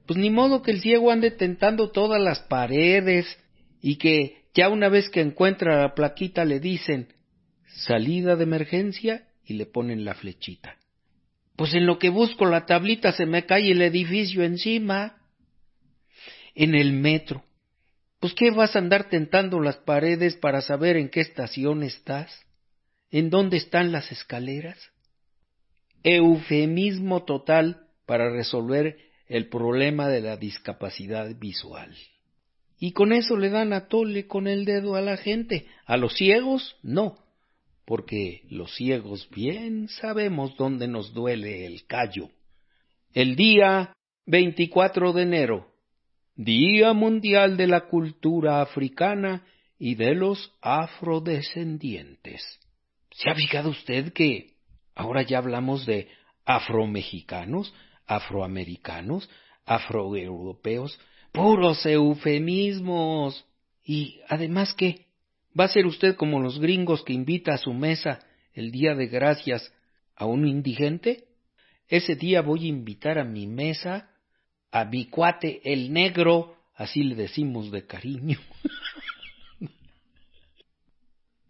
Pues 0.07 0.19
ni 0.19 0.31
modo 0.31 0.63
que 0.63 0.71
el 0.71 0.81
ciego 0.81 1.11
ande 1.11 1.31
tentando 1.33 1.91
todas 1.91 2.21
las 2.21 2.41
paredes 2.41 3.27
y 3.83 3.97
que 3.97 4.43
ya 4.55 4.71
una 4.71 4.89
vez 4.89 5.11
que 5.11 5.21
encuentra 5.21 5.83
la 5.83 5.95
plaquita 5.95 6.47
le 6.47 6.61
dicen 6.61 7.09
salida 7.67 8.37
de 8.37 8.45
emergencia 8.45 9.29
y 9.45 9.55
le 9.55 9.67
ponen 9.67 10.07
la 10.07 10.15
flechita. 10.15 10.77
Pues 11.57 11.75
en 11.75 11.85
lo 11.85 11.99
que 11.99 12.09
busco 12.09 12.47
la 12.47 12.65
tablita 12.65 13.13
se 13.13 13.27
me 13.27 13.45
cae 13.45 13.71
el 13.71 13.83
edificio 13.83 14.43
encima. 14.43 15.19
En 16.55 16.75
el 16.75 16.93
metro. 16.93 17.45
Pues 18.23 18.35
qué 18.35 18.53
vas 18.53 18.77
a 18.77 18.79
andar 18.79 19.09
tentando 19.09 19.59
las 19.59 19.79
paredes 19.79 20.37
para 20.37 20.61
saber 20.61 20.97
en 20.97 21.09
qué 21.09 21.23
estación 21.23 21.83
estás, 21.83 22.31
en 23.11 23.31
dónde 23.31 23.57
están 23.57 23.91
las 23.91 24.13
escaleras. 24.13 24.79
Eufemismo 26.05 27.25
total 27.25 27.89
para 28.07 28.31
resolver 28.31 28.97
el 29.27 29.49
problema 29.49 30.09
de 30.09 30.21
la 30.21 30.37
discapacidad 30.37 31.35
visual. 31.37 31.97
Y 32.79 32.93
con 32.93 33.13
eso 33.13 33.37
le 33.37 33.51
dan 33.51 33.73
a 33.73 33.89
tole 33.89 34.29
con 34.29 34.47
el 34.47 34.67
dedo 34.67 34.95
a 34.95 35.01
la 35.01 35.17
gente. 35.17 35.67
A 35.85 35.97
los 35.97 36.15
ciegos, 36.15 36.77
no, 36.81 37.19
porque 37.85 38.43
los 38.49 38.73
ciegos 38.77 39.29
bien 39.35 39.89
sabemos 39.89 40.57
dónde 40.57 40.87
nos 40.87 41.13
duele 41.13 41.67
el 41.67 41.87
callo. 41.89 42.31
El 43.15 43.35
día 43.35 43.93
24 44.27 45.13
de 45.13 45.23
enero, 45.25 45.72
Día 46.35 46.93
Mundial 46.93 47.57
de 47.57 47.67
la 47.67 47.89
Cultura 47.89 48.61
Africana 48.63 49.47
y 49.79 49.95
de 49.97 50.15
los 50.15 50.53
Afrodescendientes. 50.61 52.43
¿Se 53.11 53.31
ha 53.31 53.35
fijado 53.35 53.71
usted 53.71 54.13
que 54.13 54.55
ahora 54.95 55.23
ya 55.23 55.39
hablamos 55.39 55.87
de 55.87 56.09
afromexicanos, 56.45 57.75
afroamericanos, 58.07 59.29
afroeuropeos, 59.67 60.99
puros 61.33 61.85
eufemismos? 61.87 63.45
Y 63.85 64.21
además 64.29 64.75
que 64.75 65.07
¿Va 65.59 65.65
a 65.65 65.69
ser 65.69 65.87
usted 65.87 66.17
como 66.17 66.41
los 66.41 66.59
gringos 66.59 67.03
que 67.03 67.13
invita 67.13 67.55
a 67.55 67.59
su 67.59 67.75
mesa 67.75 68.21
el 68.55 68.71
día 68.71 68.95
de 68.95 69.07
gracias 69.07 69.73
a 70.17 70.25
un 70.25 70.47
indigente? 70.47 71.25
Ese 71.89 72.17
día 72.17 72.41
voy 72.41 72.65
a 72.65 72.69
invitar 72.69 73.19
a 73.19 73.25
mi 73.25 73.47
mesa 73.47 74.09
a 74.73 74.91
el 75.65 75.93
negro, 75.93 76.57
así 76.75 77.05
le 77.05 77.15
decimos 77.15 77.71
de 77.71 77.87
cariño. 77.87 78.39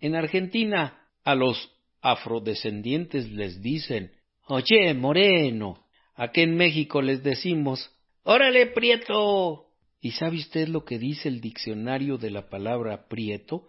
en 0.01 0.17
Argentina 0.17 0.99
a 1.25 1.37
los 1.37 1.71
afrodescendientes 2.01 3.31
les 3.31 3.63
dicen, 3.63 4.13
oye, 4.49 4.93
moreno. 4.93 5.87
Aquí 6.17 6.43
en 6.43 6.57
México 6.57 7.01
les 7.01 7.23
decimos, 7.23 7.91
órale, 8.25 8.67
prieto. 8.67 9.67
¿Y 10.01 10.11
sabe 10.11 10.39
usted 10.39 10.67
lo 10.67 10.85
que 10.85 10.99
dice 10.99 11.29
el 11.29 11.41
diccionario 11.41 12.19
de 12.19 12.31
la 12.31 12.49
palabra 12.49 13.07
prieto? 13.09 13.69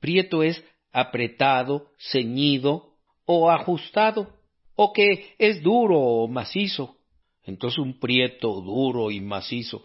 Prieto 0.00 0.42
es 0.42 0.62
apretado, 0.92 1.92
ceñido 2.10 2.94
o 3.24 3.50
ajustado, 3.50 4.34
o 4.74 4.92
que 4.92 5.34
es 5.38 5.62
duro 5.62 5.96
o 5.96 6.26
macizo. 6.26 6.96
Entonces 7.44 7.78
un 7.78 7.98
prieto 7.98 8.60
duro 8.60 9.10
y 9.10 9.20
macizo 9.20 9.82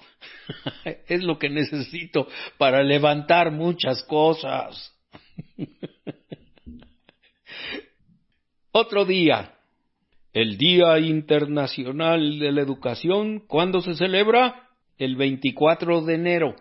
es 1.07 1.23
lo 1.23 1.39
que 1.39 1.49
necesito 1.49 2.27
para 2.57 2.83
levantar 2.83 3.51
muchas 3.51 4.03
cosas. 4.03 4.93
Otro 8.71 9.05
día, 9.05 9.55
el 10.33 10.57
Día 10.57 10.99
Internacional 10.99 12.39
de 12.39 12.51
la 12.51 12.61
Educación, 12.61 13.39
¿cuándo 13.47 13.79
se 13.79 13.95
celebra? 13.95 14.67
El 14.97 15.15
24 15.15 16.01
de 16.01 16.15
enero. 16.15 16.55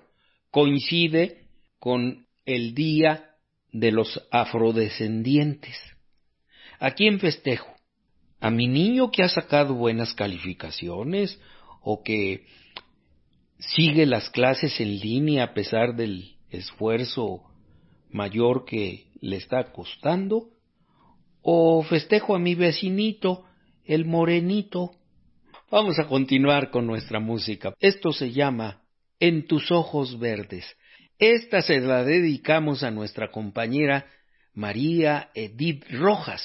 Coincide 0.52 1.48
con 1.80 2.24
el 2.46 2.72
Día 2.74 3.33
de 3.72 3.90
los 3.90 4.22
afrodescendientes. 4.30 5.76
¿A 6.78 6.92
quién 6.92 7.18
festejo? 7.18 7.73
¿A 8.44 8.50
mi 8.50 8.66
niño 8.66 9.11
que 9.11 9.22
ha 9.22 9.28
sacado 9.30 9.72
buenas 9.72 10.12
calificaciones 10.12 11.40
o 11.80 12.02
que 12.02 12.44
sigue 13.59 14.04
las 14.04 14.28
clases 14.28 14.78
en 14.80 15.00
línea 15.00 15.44
a 15.44 15.54
pesar 15.54 15.96
del 15.96 16.37
esfuerzo 16.50 17.42
mayor 18.11 18.66
que 18.66 19.07
le 19.22 19.37
está 19.37 19.72
costando? 19.72 20.50
¿O 21.40 21.83
festejo 21.85 22.37
a 22.37 22.38
mi 22.38 22.54
vecinito, 22.54 23.46
el 23.87 24.04
morenito? 24.04 24.90
Vamos 25.70 25.98
a 25.98 26.07
continuar 26.07 26.70
con 26.70 26.87
nuestra 26.87 27.20
música. 27.20 27.72
Esto 27.80 28.12
se 28.12 28.30
llama 28.33 28.83
En 29.20 29.46
tus 29.46 29.72
ojos 29.72 30.18
verdes. 30.18 30.66
Esta 31.18 31.62
se 31.62 31.80
la 31.80 32.04
dedicamos 32.04 32.83
a 32.83 32.90
nuestra 32.90 33.30
compañera 33.30 34.04
María 34.52 35.30
Edith 35.33 35.83
Rojas, 35.92 36.42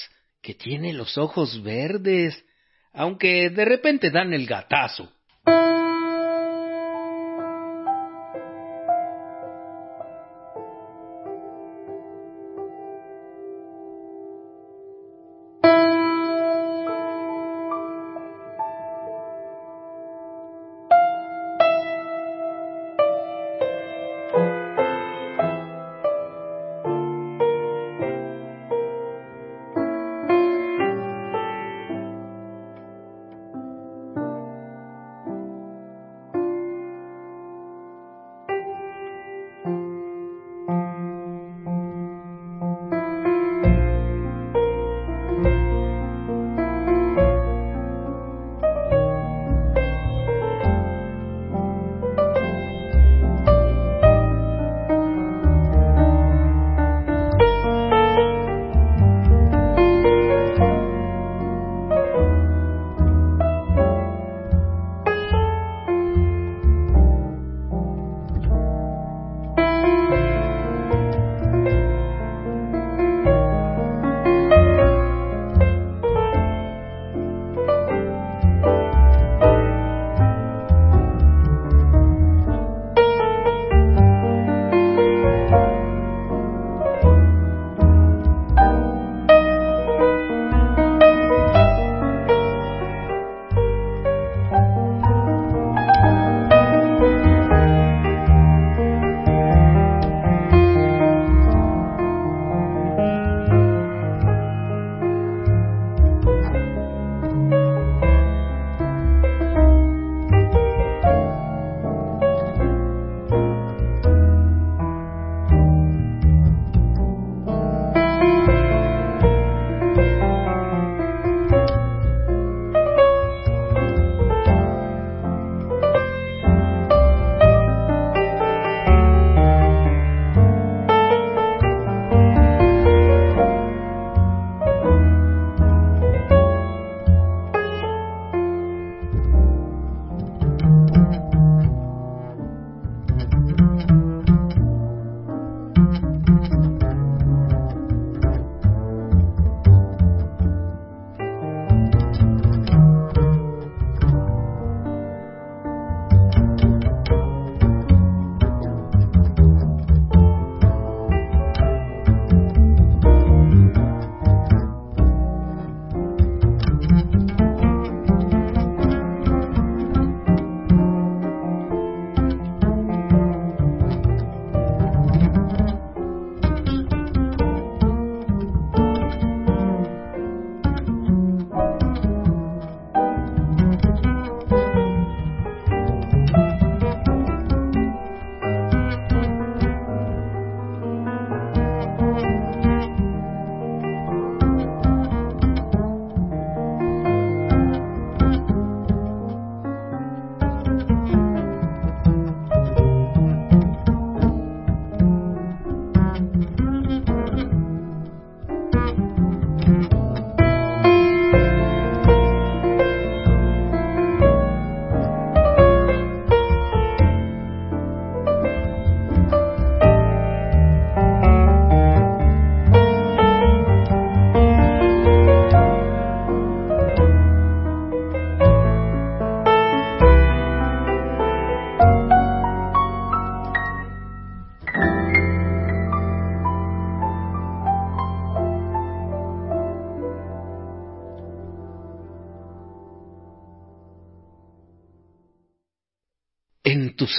que 0.49 0.55
tiene 0.55 0.93
los 0.93 1.15
ojos 1.19 1.61
verdes, 1.61 2.43
aunque 2.91 3.51
de 3.51 3.65
repente 3.65 4.09
dan 4.09 4.33
el 4.33 4.47
gatazo. 4.47 5.13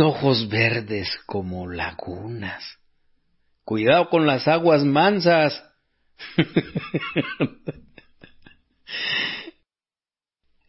Ojos 0.01 0.49
verdes 0.49 1.09
como 1.27 1.69
lagunas. 1.69 2.65
Cuidado 3.65 4.09
con 4.09 4.27
las 4.27 4.49
aguas 4.49 4.85
mansas. 4.85 5.63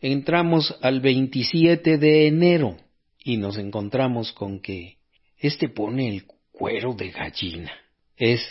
Entramos 0.01 0.77
al 0.81 0.99
27 1.01 1.97
de 1.97 2.27
enero 2.27 2.77
y 3.19 3.37
nos 3.37 3.57
encontramos 3.57 4.31
con 4.33 4.59
que 4.59 4.97
este 5.37 5.69
pone 5.69 6.09
el 6.09 6.25
cuero 6.51 6.93
de 6.93 7.11
gallina. 7.11 7.71
Es 8.17 8.41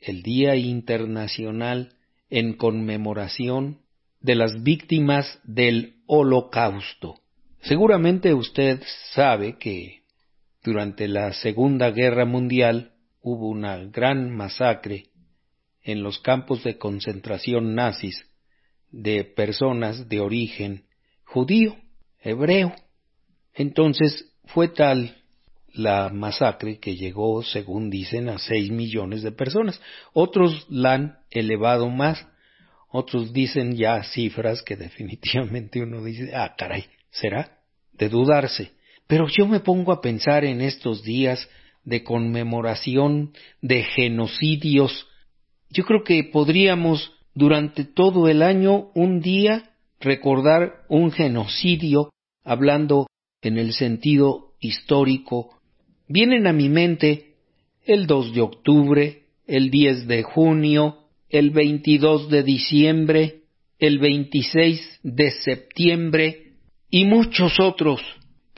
el 0.00 0.22
Día 0.22 0.56
Internacional 0.56 1.94
en 2.30 2.54
conmemoración 2.54 3.80
de 4.20 4.34
las 4.34 4.62
víctimas 4.62 5.38
del 5.44 5.96
Holocausto. 6.06 7.20
Seguramente 7.62 8.34
usted 8.34 8.82
sabe 9.12 9.58
que 9.58 10.02
durante 10.62 11.08
la 11.08 11.32
Segunda 11.32 11.90
Guerra 11.90 12.24
Mundial 12.24 12.92
hubo 13.20 13.48
una 13.48 13.78
gran 13.78 14.30
masacre 14.30 15.06
en 15.82 16.02
los 16.02 16.18
campos 16.18 16.64
de 16.64 16.78
concentración 16.78 17.74
nazis 17.74 18.26
de 18.90 19.24
personas 19.24 20.08
de 20.08 20.20
origen 20.20 20.84
judío, 21.24 21.76
hebreo. 22.20 22.74
Entonces 23.54 24.32
fue 24.44 24.68
tal 24.68 25.16
la 25.72 26.08
masacre 26.08 26.78
que 26.78 26.96
llegó, 26.96 27.42
según 27.42 27.90
dicen, 27.90 28.28
a 28.28 28.38
seis 28.38 28.70
millones 28.70 29.22
de 29.22 29.32
personas. 29.32 29.80
Otros 30.12 30.66
la 30.68 30.94
han 30.94 31.18
elevado 31.30 31.88
más, 31.88 32.26
otros 32.90 33.32
dicen 33.32 33.76
ya 33.76 34.02
cifras 34.02 34.62
que 34.62 34.76
definitivamente 34.76 35.82
uno 35.82 36.02
dice, 36.02 36.34
ah, 36.34 36.54
caray, 36.56 36.86
será 37.10 37.58
de 37.92 38.08
dudarse. 38.08 38.72
Pero 39.08 39.26
yo 39.26 39.48
me 39.48 39.60
pongo 39.60 39.90
a 39.90 40.00
pensar 40.02 40.44
en 40.44 40.60
estos 40.60 41.02
días 41.02 41.48
de 41.82 42.04
conmemoración 42.04 43.32
de 43.62 43.82
genocidios. 43.82 45.08
Yo 45.70 45.84
creo 45.84 46.04
que 46.04 46.22
podríamos 46.24 47.12
durante 47.34 47.84
todo 47.84 48.28
el 48.28 48.42
año 48.42 48.90
un 48.94 49.20
día 49.20 49.70
recordar 49.98 50.84
un 50.88 51.10
genocidio 51.10 52.10
hablando 52.44 53.06
en 53.40 53.56
el 53.56 53.72
sentido 53.72 54.52
histórico. 54.60 55.58
Vienen 56.06 56.46
a 56.46 56.52
mi 56.52 56.68
mente 56.68 57.36
el 57.86 58.06
2 58.06 58.34
de 58.34 58.40
octubre, 58.42 59.22
el 59.46 59.70
10 59.70 60.06
de 60.06 60.22
junio, 60.22 60.98
el 61.30 61.50
22 61.50 62.28
de 62.28 62.42
diciembre, 62.42 63.40
el 63.78 63.98
26 63.98 65.00
de 65.02 65.30
septiembre, 65.30 66.44
y 66.90 67.04
muchos 67.06 67.58
otros 67.60 68.02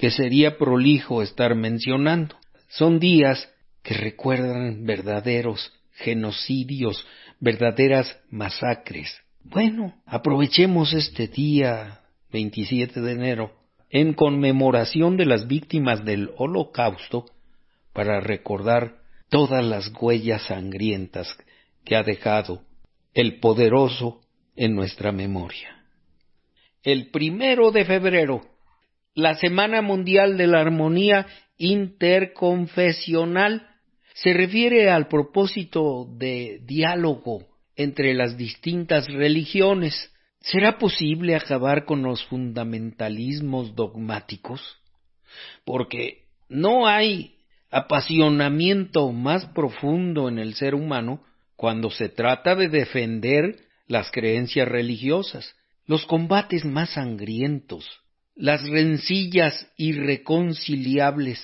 que 0.00 0.10
sería 0.10 0.56
prolijo 0.56 1.20
estar 1.20 1.54
mencionando. 1.54 2.34
Son 2.68 2.98
días 2.98 3.50
que 3.82 3.92
recuerdan 3.92 4.86
verdaderos 4.86 5.74
genocidios, 5.92 7.06
verdaderas 7.38 8.18
masacres. 8.30 9.14
Bueno, 9.44 10.00
aprovechemos 10.06 10.94
este 10.94 11.28
día 11.28 12.00
27 12.32 12.98
de 12.98 13.12
enero 13.12 13.52
en 13.90 14.14
conmemoración 14.14 15.18
de 15.18 15.26
las 15.26 15.46
víctimas 15.46 16.02
del 16.02 16.30
holocausto 16.38 17.26
para 17.92 18.20
recordar 18.20 19.02
todas 19.28 19.62
las 19.62 19.92
huellas 20.00 20.46
sangrientas 20.46 21.36
que 21.84 21.94
ha 21.94 22.02
dejado 22.02 22.62
el 23.12 23.38
poderoso 23.38 24.22
en 24.56 24.74
nuestra 24.74 25.12
memoria 25.12 25.80
el 26.82 27.10
primero 27.10 27.70
de 27.70 27.84
febrero, 27.84 28.42
la 29.14 29.34
Semana 29.36 29.82
Mundial 29.82 30.36
de 30.36 30.46
la 30.46 30.60
Armonía 30.60 31.26
Interconfesional, 31.56 33.66
se 34.14 34.32
refiere 34.32 34.90
al 34.90 35.08
propósito 35.08 36.06
de 36.16 36.60
diálogo 36.64 37.46
entre 37.76 38.14
las 38.14 38.36
distintas 38.36 39.06
religiones. 39.06 40.12
¿Será 40.40 40.78
posible 40.78 41.36
acabar 41.36 41.84
con 41.84 42.02
los 42.02 42.24
fundamentalismos 42.26 43.74
dogmáticos? 43.74 44.78
Porque 45.64 46.24
no 46.48 46.86
hay 46.86 47.36
apasionamiento 47.70 49.12
más 49.12 49.46
profundo 49.46 50.28
en 50.28 50.38
el 50.38 50.54
ser 50.54 50.74
humano 50.74 51.22
cuando 51.56 51.90
se 51.90 52.08
trata 52.08 52.54
de 52.54 52.68
defender 52.68 53.56
las 53.86 54.10
creencias 54.10 54.66
religiosas 54.66 55.54
los 55.90 56.06
combates 56.06 56.64
más 56.64 56.90
sangrientos, 56.90 57.84
las 58.40 58.66
rencillas 58.66 59.70
irreconciliables 59.76 61.38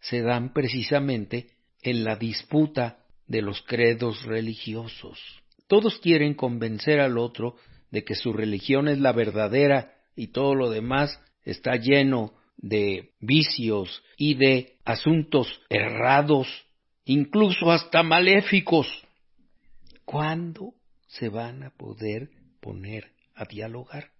se 0.00 0.22
dan 0.22 0.54
precisamente 0.54 1.50
en 1.82 2.04
la 2.04 2.16
disputa 2.16 3.04
de 3.26 3.42
los 3.42 3.60
credos 3.62 4.22
religiosos. 4.24 5.20
Todos 5.66 5.98
quieren 5.98 6.34
convencer 6.34 7.00
al 7.00 7.18
otro 7.18 7.56
de 7.90 8.02
que 8.02 8.14
su 8.14 8.32
religión 8.32 8.88
es 8.88 8.98
la 8.98 9.12
verdadera 9.12 9.92
y 10.16 10.28
todo 10.28 10.54
lo 10.54 10.70
demás 10.70 11.20
está 11.44 11.76
lleno 11.76 12.32
de 12.56 13.10
vicios 13.20 14.02
y 14.16 14.34
de 14.34 14.78
asuntos 14.86 15.60
errados, 15.68 16.48
incluso 17.04 17.70
hasta 17.70 18.02
maléficos. 18.02 18.86
¿Cuándo 20.06 20.74
se 21.08 21.28
van 21.28 21.62
a 21.62 21.70
poder 21.70 22.30
poner 22.60 23.12
a 23.34 23.44
dialogar. 23.44 24.12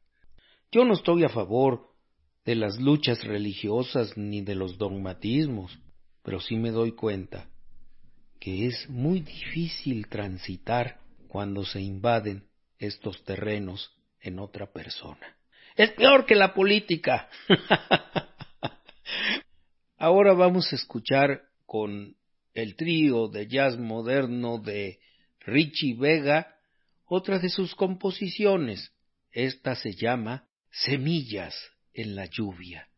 Yo 0.71 0.85
no 0.85 0.93
estoy 0.93 1.25
a 1.25 1.31
favor 1.31 1.92
de 2.45 2.55
las 2.57 2.81
luchas 2.81 3.23
religiosas 3.25 4.17
ni 4.17 4.41
de 4.41 4.55
los 4.55 4.79
dogmatismos, 4.79 5.79
pero 6.23 6.41
sí 6.41 6.57
me 6.57 6.71
doy 6.71 6.93
cuenta 6.93 7.49
que 8.41 8.67
es 8.67 8.89
muy 8.89 9.21
difícil 9.21 10.09
transitar 10.09 10.99
cuando 11.29 11.65
se 11.65 11.81
invaden 11.81 12.49
estos 12.79 13.23
terrenos 13.25 13.93
en 14.21 14.41
otra 14.41 14.73
persona. 14.73 15.37
Es 15.77 15.93
peor 15.93 16.27
que 16.27 16.35
la 16.35 16.53
política. 16.53 17.29
Ahora 19.97 20.33
vamos 20.33 20.73
a 20.73 20.77
escuchar 20.77 21.43
con 21.65 22.17
el 22.55 22.75
trío 22.75 23.29
de 23.29 23.47
jazz 23.47 23.79
moderno 23.79 24.59
de 24.59 24.99
Richie 25.41 25.95
Vega, 25.95 26.57
otra 27.07 27.39
de 27.39 27.49
sus 27.49 27.75
composiciones. 27.77 28.93
Esta 29.31 29.77
se 29.77 29.95
llama 29.95 30.49
Semillas 30.71 31.55
en 31.95 32.15
la 32.15 32.27
lluvia. 32.27 32.89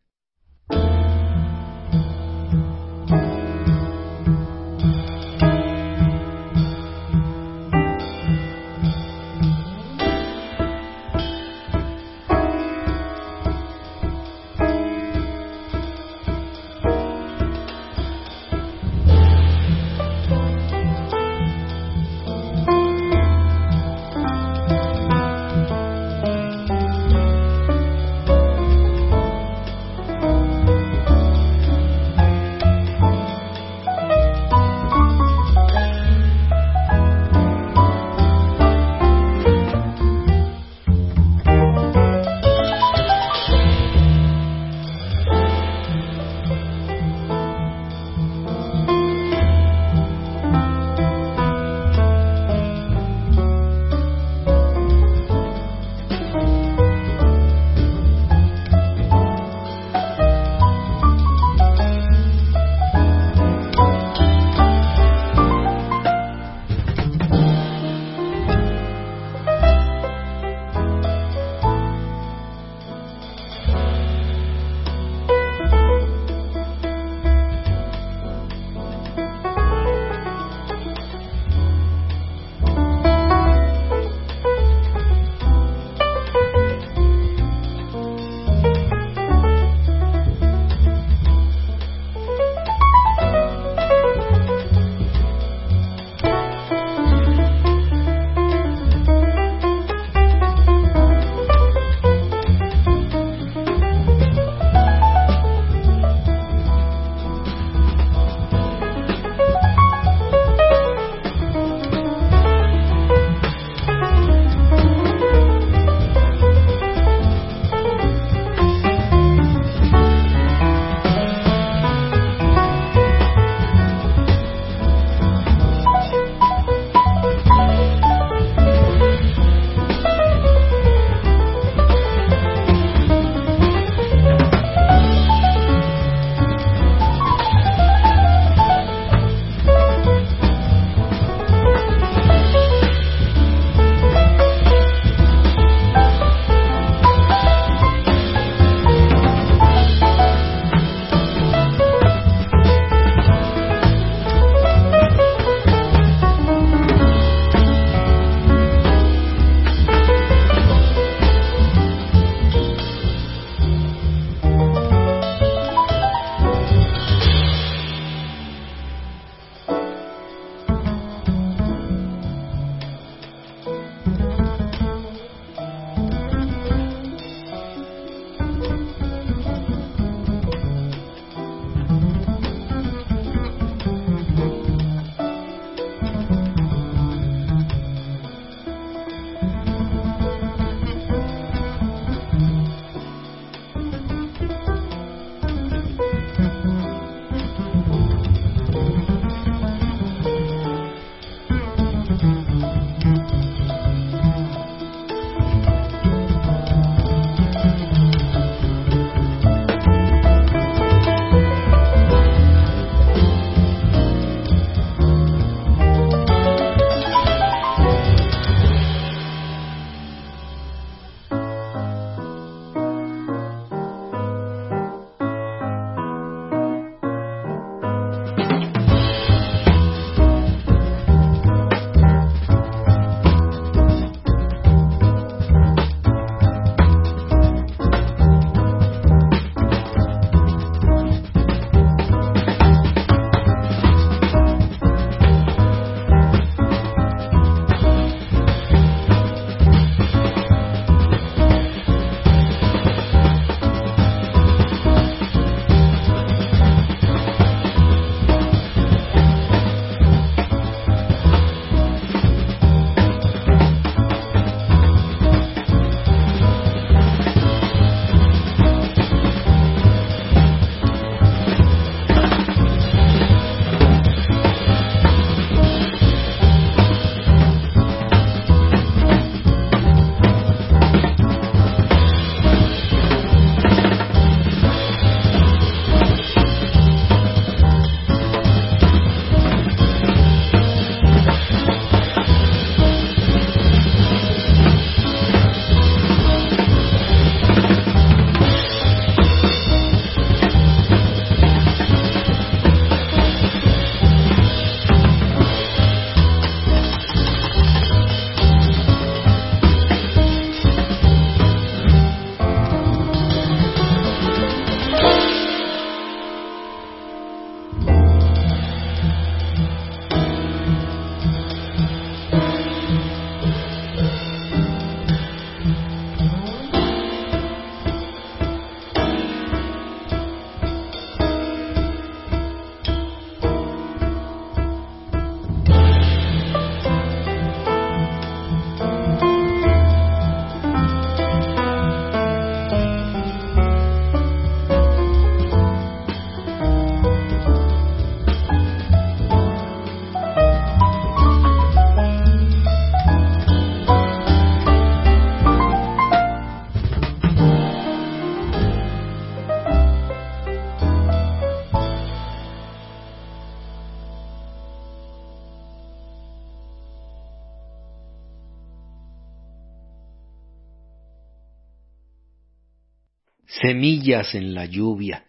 En 373.74 374.54
la 374.54 374.66
lluvia. 374.66 375.24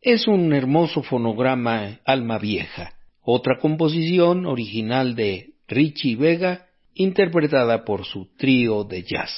Es 0.00 0.26
un 0.26 0.52
hermoso 0.54 1.02
fonograma 1.02 2.00
Alma 2.06 2.38
Vieja, 2.38 2.94
otra 3.20 3.58
composición 3.60 4.46
original 4.46 5.14
de 5.14 5.50
Richie 5.68 6.16
Vega, 6.16 6.66
interpretada 6.94 7.84
por 7.84 8.06
su 8.06 8.34
trío 8.36 8.84
de 8.84 9.02
jazz, 9.02 9.30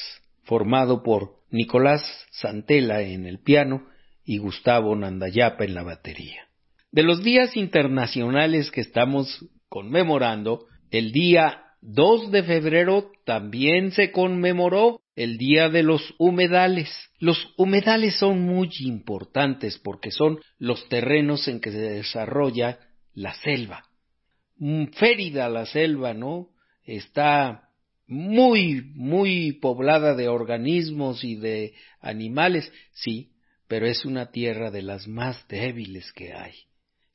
formado 0.43 1.03
por 1.03 1.41
Nicolás 1.51 2.01
Santela 2.31 3.01
en 3.01 3.25
el 3.25 3.39
piano 3.39 3.87
y 4.23 4.37
Gustavo 4.37 4.95
Nandayapa 4.95 5.65
en 5.65 5.75
la 5.75 5.83
batería. 5.83 6.47
De 6.91 7.03
los 7.03 7.23
días 7.23 7.57
internacionales 7.57 8.71
que 8.71 8.81
estamos 8.81 9.45
conmemorando, 9.67 10.65
el 10.91 11.11
día 11.11 11.61
2 11.81 12.31
de 12.31 12.43
febrero 12.43 13.11
también 13.25 13.91
se 13.91 14.11
conmemoró 14.11 15.01
el 15.15 15.37
Día 15.37 15.69
de 15.69 15.83
los 15.83 16.13
Humedales. 16.17 16.89
Los 17.19 17.53
humedales 17.57 18.15
son 18.15 18.41
muy 18.41 18.69
importantes 18.81 19.79
porque 19.79 20.11
son 20.11 20.39
los 20.59 20.87
terrenos 20.89 21.47
en 21.47 21.59
que 21.61 21.71
se 21.71 21.79
desarrolla 21.79 22.79
la 23.13 23.33
selva. 23.35 23.85
Mm, 24.57 24.87
férida 24.87 25.49
la 25.49 25.65
selva, 25.65 26.13
¿no? 26.13 26.49
Está 26.83 27.69
muy, 28.07 28.81
muy 28.93 29.53
poblada 29.53 30.15
de 30.15 30.27
organismos 30.27 31.23
y 31.23 31.35
de 31.35 31.73
animales, 32.01 32.71
sí, 32.93 33.31
pero 33.67 33.87
es 33.87 34.05
una 34.05 34.31
tierra 34.31 34.69
de 34.69 34.81
las 34.81 35.07
más 35.07 35.47
débiles 35.47 36.11
que 36.13 36.33
hay. 36.33 36.53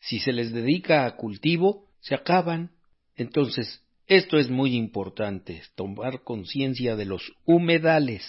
Si 0.00 0.18
se 0.18 0.32
les 0.32 0.52
dedica 0.52 1.06
a 1.06 1.16
cultivo, 1.16 1.86
se 2.00 2.14
acaban. 2.14 2.72
Entonces, 3.14 3.82
esto 4.10 4.38
es 4.38 4.50
muy 4.50 4.74
importante, 4.74 5.62
tomar 5.76 6.24
conciencia 6.24 6.96
de 6.96 7.04
los 7.04 7.32
humedales. 7.44 8.24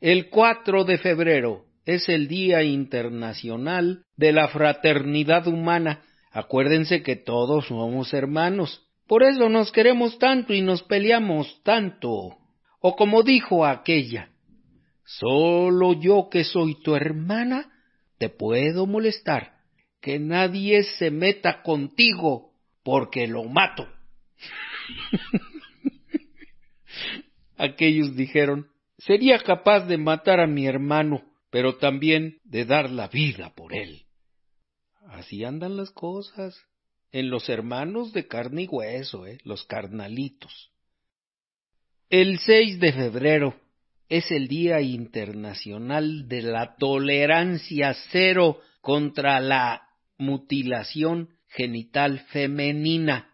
El 0.00 0.30
4 0.30 0.84
de 0.84 0.96
febrero 0.96 1.66
es 1.84 2.08
el 2.08 2.28
Día 2.28 2.62
Internacional 2.62 4.06
de 4.16 4.32
la 4.32 4.48
Fraternidad 4.48 5.46
Humana. 5.46 6.02
Acuérdense 6.32 7.02
que 7.02 7.14
todos 7.14 7.66
somos 7.66 8.14
hermanos. 8.14 8.88
Por 9.06 9.22
eso 9.22 9.50
nos 9.50 9.70
queremos 9.70 10.18
tanto 10.18 10.54
y 10.54 10.62
nos 10.62 10.82
peleamos 10.82 11.60
tanto. 11.62 12.38
O 12.80 12.96
como 12.96 13.22
dijo 13.22 13.66
aquella, 13.66 14.30
solo 15.04 15.92
yo 15.92 16.30
que 16.30 16.42
soy 16.42 16.80
tu 16.82 16.96
hermana 16.96 17.70
te 18.16 18.30
puedo 18.30 18.86
molestar. 18.86 19.58
Que 20.00 20.18
nadie 20.18 20.84
se 20.84 21.10
meta 21.10 21.62
contigo 21.62 22.52
porque 22.82 23.26
lo 23.26 23.44
mato. 23.44 23.86
Aquellos 27.56 28.16
dijeron, 28.16 28.68
sería 28.98 29.38
capaz 29.40 29.86
de 29.86 29.98
matar 29.98 30.40
a 30.40 30.46
mi 30.46 30.66
hermano, 30.66 31.22
pero 31.50 31.76
también 31.76 32.38
de 32.44 32.64
dar 32.64 32.90
la 32.90 33.08
vida 33.08 33.52
por 33.54 33.74
él. 33.74 34.04
Así 35.08 35.44
andan 35.44 35.76
las 35.76 35.90
cosas 35.90 36.58
en 37.12 37.30
los 37.30 37.48
hermanos 37.48 38.12
de 38.12 38.26
carne 38.26 38.62
y 38.62 38.66
hueso, 38.66 39.26
¿eh? 39.26 39.38
los 39.44 39.64
carnalitos. 39.64 40.70
El 42.10 42.38
6 42.38 42.80
de 42.80 42.92
febrero 42.92 43.54
es 44.08 44.30
el 44.30 44.48
Día 44.48 44.80
Internacional 44.80 46.28
de 46.28 46.42
la 46.42 46.76
Tolerancia 46.76 47.94
Cero 48.10 48.60
contra 48.80 49.40
la 49.40 49.82
mutilación 50.16 51.28
genital 51.48 52.20
femenina. 52.30 53.27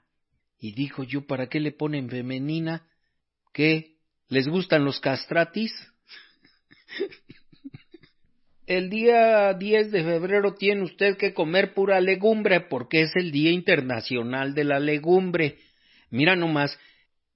Y 0.64 0.72
dijo 0.72 1.04
yo, 1.04 1.26
¿para 1.26 1.50
qué 1.50 1.60
le 1.60 1.72
ponen 1.72 2.08
femenina? 2.08 2.88
¿Qué? 3.52 3.98
¿Les 4.30 4.48
gustan 4.48 4.82
los 4.82 4.98
castratis? 4.98 5.74
el 8.66 8.88
día 8.88 9.52
10 9.52 9.92
de 9.92 10.02
febrero 10.02 10.54
tiene 10.54 10.84
usted 10.84 11.18
que 11.18 11.34
comer 11.34 11.74
pura 11.74 12.00
legumbre 12.00 12.62
porque 12.62 13.02
es 13.02 13.14
el 13.14 13.30
Día 13.30 13.50
Internacional 13.50 14.54
de 14.54 14.64
la 14.64 14.78
Legumbre. 14.80 15.58
Mira 16.08 16.34
nomás, 16.34 16.78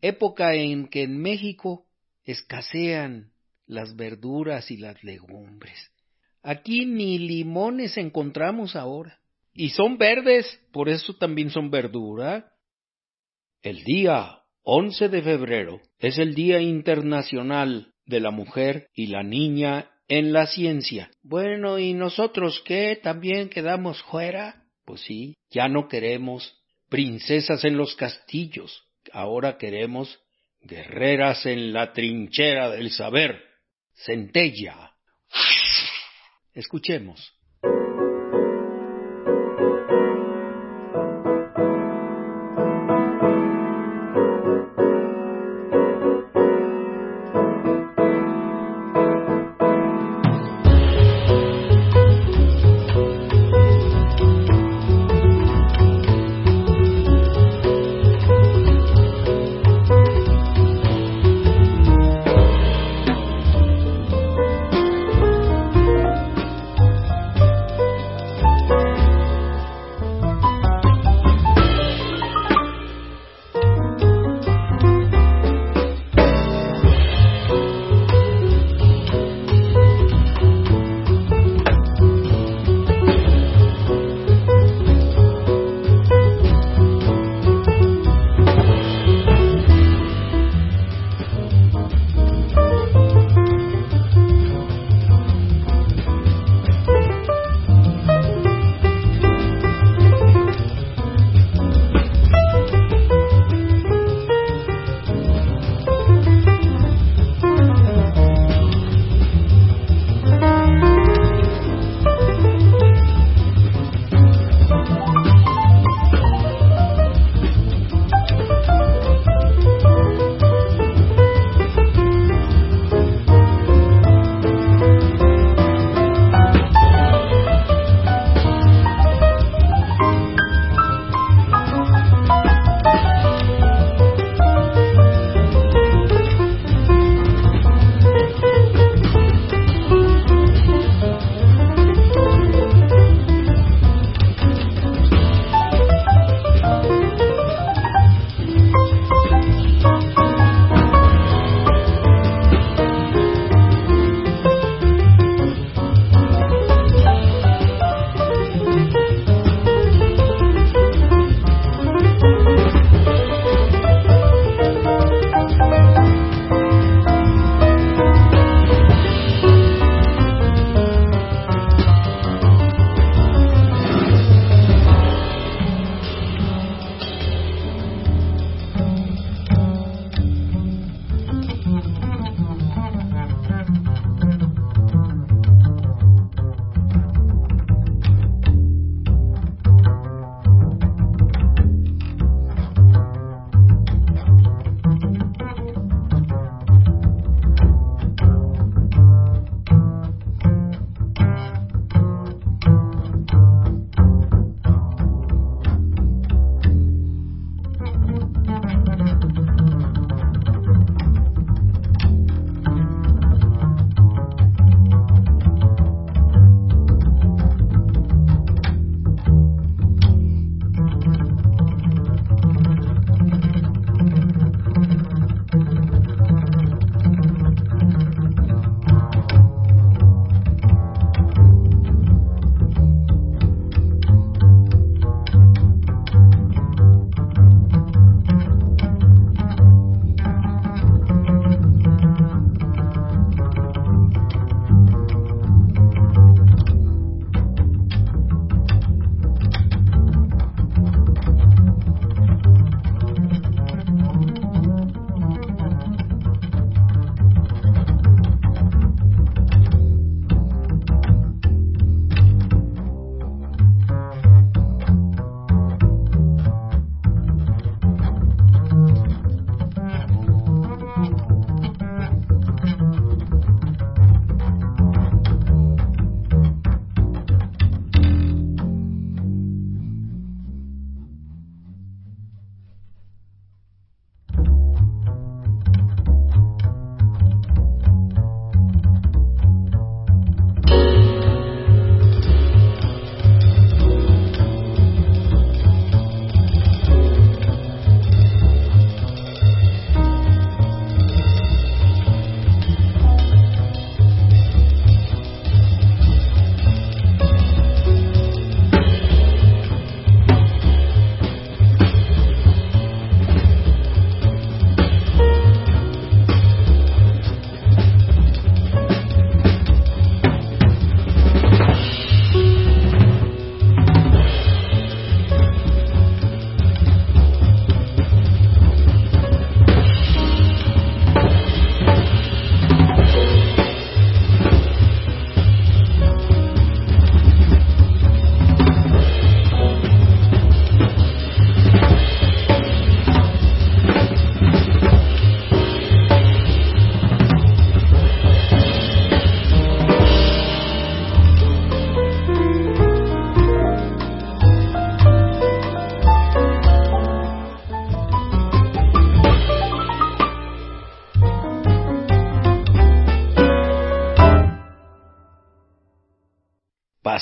época 0.00 0.54
en 0.54 0.88
que 0.88 1.02
en 1.02 1.18
México 1.18 1.84
escasean 2.24 3.32
las 3.66 3.94
verduras 3.94 4.70
y 4.70 4.78
las 4.78 5.04
legumbres. 5.04 5.92
Aquí 6.42 6.86
ni 6.86 7.18
limones 7.18 7.98
encontramos 7.98 8.74
ahora. 8.74 9.20
Y 9.52 9.68
son 9.68 9.98
verdes, 9.98 10.46
por 10.72 10.88
eso 10.88 11.14
también 11.16 11.50
son 11.50 11.70
verdura. 11.70 12.54
El 13.62 13.82
día 13.82 14.42
11 14.62 15.08
de 15.08 15.22
febrero 15.22 15.80
es 15.98 16.18
el 16.18 16.34
Día 16.34 16.60
Internacional 16.60 17.92
de 18.06 18.20
la 18.20 18.30
Mujer 18.30 18.88
y 18.94 19.08
la 19.08 19.24
Niña 19.24 19.90
en 20.06 20.32
la 20.32 20.46
Ciencia. 20.46 21.10
Bueno, 21.22 21.78
¿y 21.78 21.92
nosotros 21.92 22.62
qué? 22.64 22.98
¿También 23.02 23.48
quedamos 23.48 24.00
fuera? 24.04 24.62
Pues 24.84 25.00
sí, 25.00 25.36
ya 25.50 25.68
no 25.68 25.88
queremos 25.88 26.56
princesas 26.88 27.64
en 27.64 27.76
los 27.76 27.96
castillos, 27.96 28.84
ahora 29.12 29.58
queremos 29.58 30.20
guerreras 30.60 31.44
en 31.44 31.72
la 31.72 31.92
trinchera 31.92 32.70
del 32.70 32.90
saber. 32.90 33.42
Centella. 33.94 34.92
Escuchemos. 36.54 37.37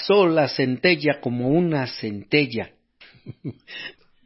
Pasó 0.07 0.29
la 0.29 0.49
centella 0.49 1.21
como 1.21 1.49
una 1.49 1.87
centella. 1.89 2.71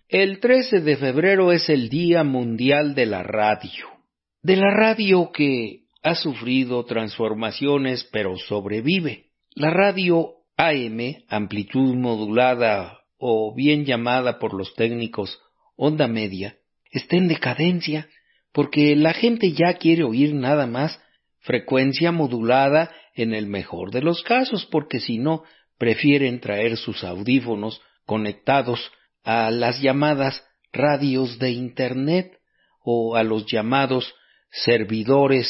el 0.09 0.39
13 0.39 0.81
de 0.81 0.97
febrero 0.97 1.53
es 1.53 1.70
el 1.70 1.89
Día 1.89 2.22
Mundial 2.22 2.95
de 2.95 3.07
la 3.07 3.22
Radio. 3.22 3.89
De 4.43 4.57
la 4.57 4.70
radio 4.74 5.31
que 5.33 5.85
ha 6.03 6.14
sufrido 6.14 6.85
transformaciones 6.85 8.07
pero 8.12 8.37
sobrevive. 8.37 9.28
La 9.55 9.70
radio 9.70 10.35
AM, 10.59 11.24
amplitud 11.28 11.95
modulada 11.95 12.99
o 13.16 13.55
bien 13.55 13.87
llamada 13.87 14.39
por 14.39 14.53
los 14.53 14.74
técnicos 14.74 15.39
onda 15.76 16.07
media, 16.09 16.57
está 16.91 17.16
en 17.16 17.28
decadencia 17.28 18.07
porque 18.53 18.97
la 18.97 19.14
gente 19.14 19.53
ya 19.53 19.74
quiere 19.74 20.05
oír 20.05 20.35
nada 20.35 20.66
más 20.66 21.01
frecuencia 21.39 22.12
modulada 22.12 22.91
en 23.14 23.35
el 23.35 23.47
mejor 23.47 23.91
de 23.91 24.03
los 24.03 24.22
casos, 24.22 24.66
porque 24.70 25.01
si 25.01 25.18
no, 25.18 25.43
prefieren 25.81 26.41
traer 26.41 26.76
sus 26.76 27.03
audífonos 27.05 27.81
conectados 28.05 28.93
a 29.24 29.51
las 29.51 29.81
llamadas 29.81 30.47
radios 30.74 31.39
de 31.39 31.53
Internet 31.53 32.39
o 32.85 33.16
a 33.16 33.22
los 33.22 33.47
llamados 33.47 34.14
servidores 34.51 35.49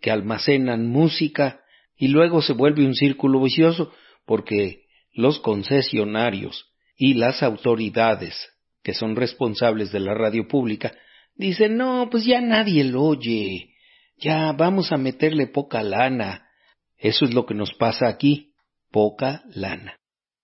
que 0.00 0.12
almacenan 0.12 0.86
música 0.86 1.62
y 1.96 2.08
luego 2.08 2.42
se 2.42 2.52
vuelve 2.52 2.86
un 2.86 2.94
círculo 2.94 3.42
vicioso 3.42 3.92
porque 4.24 4.84
los 5.14 5.40
concesionarios 5.40 6.66
y 6.96 7.14
las 7.14 7.42
autoridades 7.42 8.36
que 8.84 8.94
son 8.94 9.16
responsables 9.16 9.90
de 9.90 9.98
la 9.98 10.14
radio 10.14 10.46
pública 10.46 10.92
dicen 11.34 11.76
no, 11.76 12.08
pues 12.08 12.24
ya 12.24 12.40
nadie 12.40 12.84
lo 12.84 13.02
oye, 13.02 13.74
ya 14.16 14.52
vamos 14.52 14.92
a 14.92 14.96
meterle 14.96 15.48
poca 15.48 15.82
lana. 15.82 16.46
Eso 16.98 17.24
es 17.24 17.34
lo 17.34 17.46
que 17.46 17.54
nos 17.54 17.74
pasa 17.74 18.06
aquí, 18.06 18.51
poca 18.92 19.42
lana. 19.52 19.96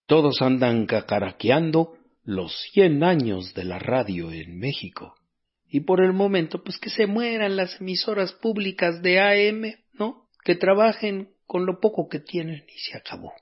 Todos 0.06 0.42
andan 0.42 0.86
cacaraqueando 0.86 1.96
los 2.24 2.52
cien 2.72 3.04
años 3.04 3.54
de 3.54 3.64
la 3.64 3.78
radio 3.78 4.32
en 4.32 4.58
México. 4.58 5.14
Y 5.70 5.80
por 5.80 6.02
el 6.02 6.12
momento, 6.12 6.64
pues 6.64 6.78
que 6.78 6.90
se 6.90 7.06
mueran 7.06 7.56
las 7.56 7.80
emisoras 7.80 8.32
públicas 8.32 9.02
de 9.02 9.20
AM, 9.20 9.74
¿no? 9.92 10.26
Que 10.44 10.56
trabajen 10.56 11.28
con 11.46 11.66
lo 11.66 11.78
poco 11.78 12.08
que 12.08 12.20
tienen 12.20 12.64
y 12.74 12.78
se 12.78 12.96
acabó. 12.96 13.32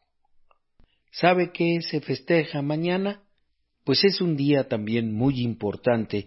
¿Sabe 1.12 1.50
qué 1.52 1.80
se 1.80 2.00
festeja 2.00 2.60
mañana? 2.62 3.22
Pues 3.84 4.04
es 4.04 4.20
un 4.20 4.36
día 4.36 4.68
también 4.68 5.14
muy 5.14 5.40
importante 5.40 6.26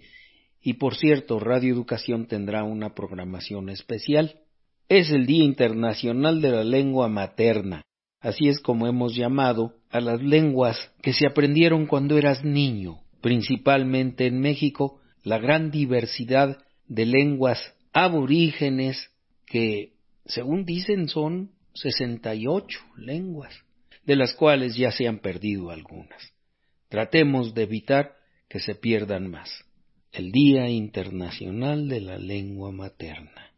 y 0.61 0.73
por 0.73 0.95
cierto, 0.95 1.39
Radio 1.39 1.73
Educación 1.73 2.27
tendrá 2.27 2.63
una 2.63 2.93
programación 2.93 3.69
especial. 3.69 4.41
Es 4.89 5.11
el 5.11 5.25
Día 5.25 5.45
Internacional 5.45 6.41
de 6.41 6.49
la 6.49 6.63
Lengua 6.63 7.07
Materna. 7.07 7.81
Así 8.21 8.49
es 8.49 8.59
como 8.59 8.87
hemos 8.87 9.15
llamado 9.15 9.75
a 9.89 10.01
las 10.01 10.21
lenguas 10.21 10.77
que 11.01 11.13
se 11.13 11.25
aprendieron 11.25 11.87
cuando 11.87 12.17
eras 12.17 12.43
niño, 12.43 12.99
principalmente 13.21 14.27
en 14.27 14.39
México, 14.39 14.99
la 15.23 15.37
gran 15.37 15.71
diversidad 15.71 16.57
de 16.87 17.05
lenguas 17.05 17.59
aborígenes 17.93 19.09
que, 19.45 19.93
según 20.25 20.65
dicen, 20.65 21.07
son 21.07 21.51
68 21.73 22.79
lenguas, 22.97 23.53
de 24.05 24.15
las 24.15 24.33
cuales 24.33 24.75
ya 24.75 24.91
se 24.91 25.07
han 25.07 25.19
perdido 25.19 25.71
algunas. 25.71 26.33
Tratemos 26.89 27.53
de 27.53 27.63
evitar 27.63 28.15
que 28.49 28.59
se 28.59 28.75
pierdan 28.75 29.29
más 29.29 29.49
el 30.11 30.31
Día 30.31 30.67
Internacional 30.69 31.87
de 31.87 32.01
la 32.01 32.17
Lengua 32.17 32.71
Materna, 32.71 33.51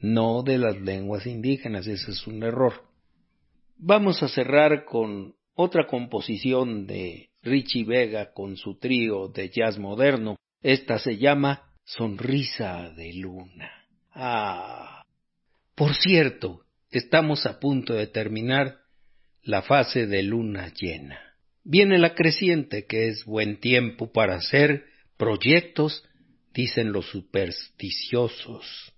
no 0.00 0.42
de 0.42 0.58
las 0.58 0.78
lenguas 0.80 1.26
indígenas, 1.26 1.86
ese 1.86 2.10
es 2.10 2.26
un 2.26 2.42
error. 2.42 2.87
Vamos 3.80 4.24
a 4.24 4.28
cerrar 4.28 4.84
con 4.84 5.36
otra 5.54 5.86
composición 5.86 6.88
de 6.88 7.28
Richie 7.42 7.84
Vega 7.84 8.32
con 8.32 8.56
su 8.56 8.76
trío 8.76 9.28
de 9.28 9.50
jazz 9.50 9.78
moderno. 9.78 10.36
Esta 10.60 10.98
se 10.98 11.16
llama 11.16 11.70
Sonrisa 11.84 12.90
de 12.90 13.12
Luna. 13.14 13.70
Ah. 14.12 15.04
Por 15.76 15.94
cierto, 15.94 16.64
estamos 16.90 17.46
a 17.46 17.60
punto 17.60 17.94
de 17.94 18.08
terminar 18.08 18.78
la 19.42 19.62
fase 19.62 20.08
de 20.08 20.24
luna 20.24 20.72
llena. 20.74 21.20
Viene 21.62 21.98
la 21.98 22.16
creciente, 22.16 22.84
que 22.84 23.06
es 23.06 23.24
buen 23.24 23.60
tiempo 23.60 24.10
para 24.10 24.34
hacer 24.34 24.86
proyectos, 25.16 26.04
dicen 26.52 26.90
los 26.90 27.06
supersticiosos. 27.10 28.92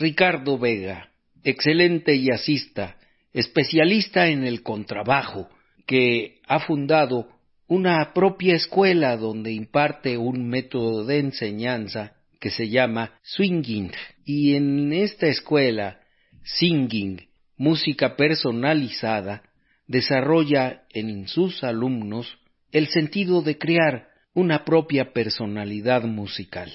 Ricardo 0.00 0.58
Vega, 0.58 1.10
excelente 1.44 2.18
jazzista, 2.18 2.96
especialista 3.34 4.28
en 4.28 4.44
el 4.44 4.62
contrabajo, 4.62 5.50
que 5.86 6.40
ha 6.48 6.60
fundado 6.60 7.28
una 7.66 8.14
propia 8.14 8.54
escuela 8.54 9.18
donde 9.18 9.52
imparte 9.52 10.16
un 10.16 10.48
método 10.48 11.04
de 11.04 11.18
enseñanza 11.18 12.14
que 12.40 12.48
se 12.48 12.70
llama 12.70 13.12
swinging. 13.20 13.92
Y 14.24 14.54
en 14.54 14.90
esta 14.94 15.26
escuela, 15.26 16.00
singing, 16.44 17.28
música 17.58 18.16
personalizada, 18.16 19.42
desarrolla 19.86 20.84
en 20.94 21.28
sus 21.28 21.62
alumnos 21.62 22.38
el 22.72 22.88
sentido 22.88 23.42
de 23.42 23.58
crear 23.58 24.08
una 24.32 24.64
propia 24.64 25.12
personalidad 25.12 26.04
musical. 26.04 26.72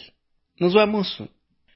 Nos 0.59 0.75
vamos. 0.75 1.23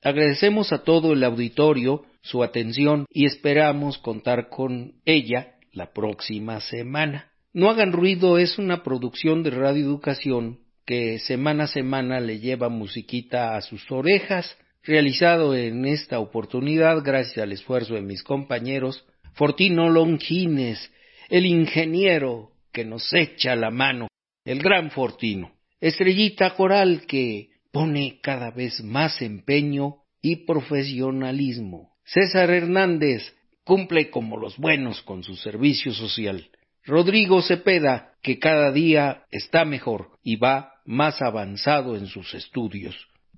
Agradecemos 0.02 0.72
a 0.72 0.84
todo 0.84 1.14
el 1.14 1.24
auditorio 1.24 2.06
su 2.22 2.44
atención 2.44 3.06
y 3.10 3.26
esperamos 3.26 3.98
contar 3.98 4.50
con 4.50 4.94
ella 5.06 5.56
la 5.74 5.92
próxima 5.94 6.62
semana. 6.62 7.32
No 7.54 7.70
hagan 7.70 7.92
ruido 7.92 8.38
es 8.38 8.58
una 8.58 8.84
producción 8.84 9.44
de 9.44 9.50
Radio 9.50 9.84
Educación 9.84 10.60
que 10.86 11.20
semana 11.20 11.66
a 11.66 11.68
semana 11.68 12.20
le 12.20 12.40
lleva 12.40 12.70
musiquita 12.70 13.56
a 13.56 13.62
sus 13.62 13.92
orejas, 13.92 14.58
realizado 14.84 15.56
en 15.56 15.86
esta 15.86 16.20
oportunidad 16.20 17.04
gracias 17.04 17.38
al 17.40 17.52
esfuerzo 17.52 17.96
de 17.96 18.02
mis 18.02 18.24
compañeros 18.24 19.06
Fortino 19.34 19.90
Longines, 19.90 20.92
el 21.30 21.46
ingeniero 21.46 22.52
que 22.72 22.86
nos 22.86 23.14
echa 23.14 23.56
la 23.56 23.70
mano, 23.70 24.08
el 24.46 24.60
gran 24.60 24.92
Fortino, 24.92 25.52
estrellita 25.80 26.56
coral 26.56 27.04
que 27.08 27.49
pone 27.72 28.20
cada 28.22 28.52
vez 28.52 28.84
más 28.84 29.22
empeño 29.22 29.98
y 30.22 30.46
profesionalismo. 30.46 31.94
César 32.06 32.50
Hernández 32.50 33.22
cumple 33.64 34.10
como 34.10 34.38
los 34.38 34.58
buenos 34.58 35.02
con 35.04 35.24
su 35.24 35.36
servicio 35.36 35.94
social. 35.94 36.50
Rodrigo 36.84 37.42
Cepeda, 37.42 38.14
que 38.24 38.40
cada 38.40 38.72
día 38.72 39.24
está 39.32 39.64
mejor 39.66 40.12
y 40.24 40.38
va 40.38 40.74
más 40.86 41.22
avanzado 41.22 41.96
en 41.96 42.08
sus 42.08 42.34
estudios. 42.34 42.96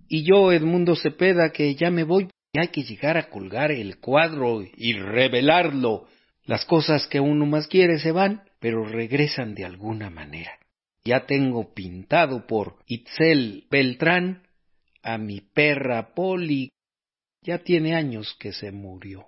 Y 0.08 0.24
yo, 0.24 0.52
Edmundo 0.52 0.96
Cepeda, 0.96 1.52
que 1.52 1.76
ya 1.76 1.92
me 1.92 2.04
voy, 2.04 2.30
y 2.54 2.60
hay 2.60 2.70
que 2.70 2.84
llegar 2.84 3.18
a 3.18 3.30
colgar 3.30 3.72
el 3.72 4.00
cuadro 4.00 4.64
y 4.76 4.94
revelarlo. 4.94 6.08
Las 6.46 6.66
cosas 6.66 7.08
que 7.08 7.20
uno 7.20 7.46
más 7.46 7.68
quiere 7.68 8.00
se 8.00 8.12
van, 8.12 8.44
pero 8.60 8.86
regresan 8.86 9.54
de 9.54 9.66
alguna 9.66 10.10
manera. 10.10 10.52
Ya 11.04 11.26
tengo 11.26 11.74
pintado 11.74 12.46
por 12.46 12.78
Itzel 12.86 13.66
Beltrán 13.72 14.44
a 15.02 15.18
mi 15.18 15.42
perra 15.42 16.14
Poli. 16.14 16.70
Ya 17.42 17.60
tiene 17.60 17.96
años 17.96 18.36
que 18.40 18.54
se 18.54 18.72
murió. 18.72 19.26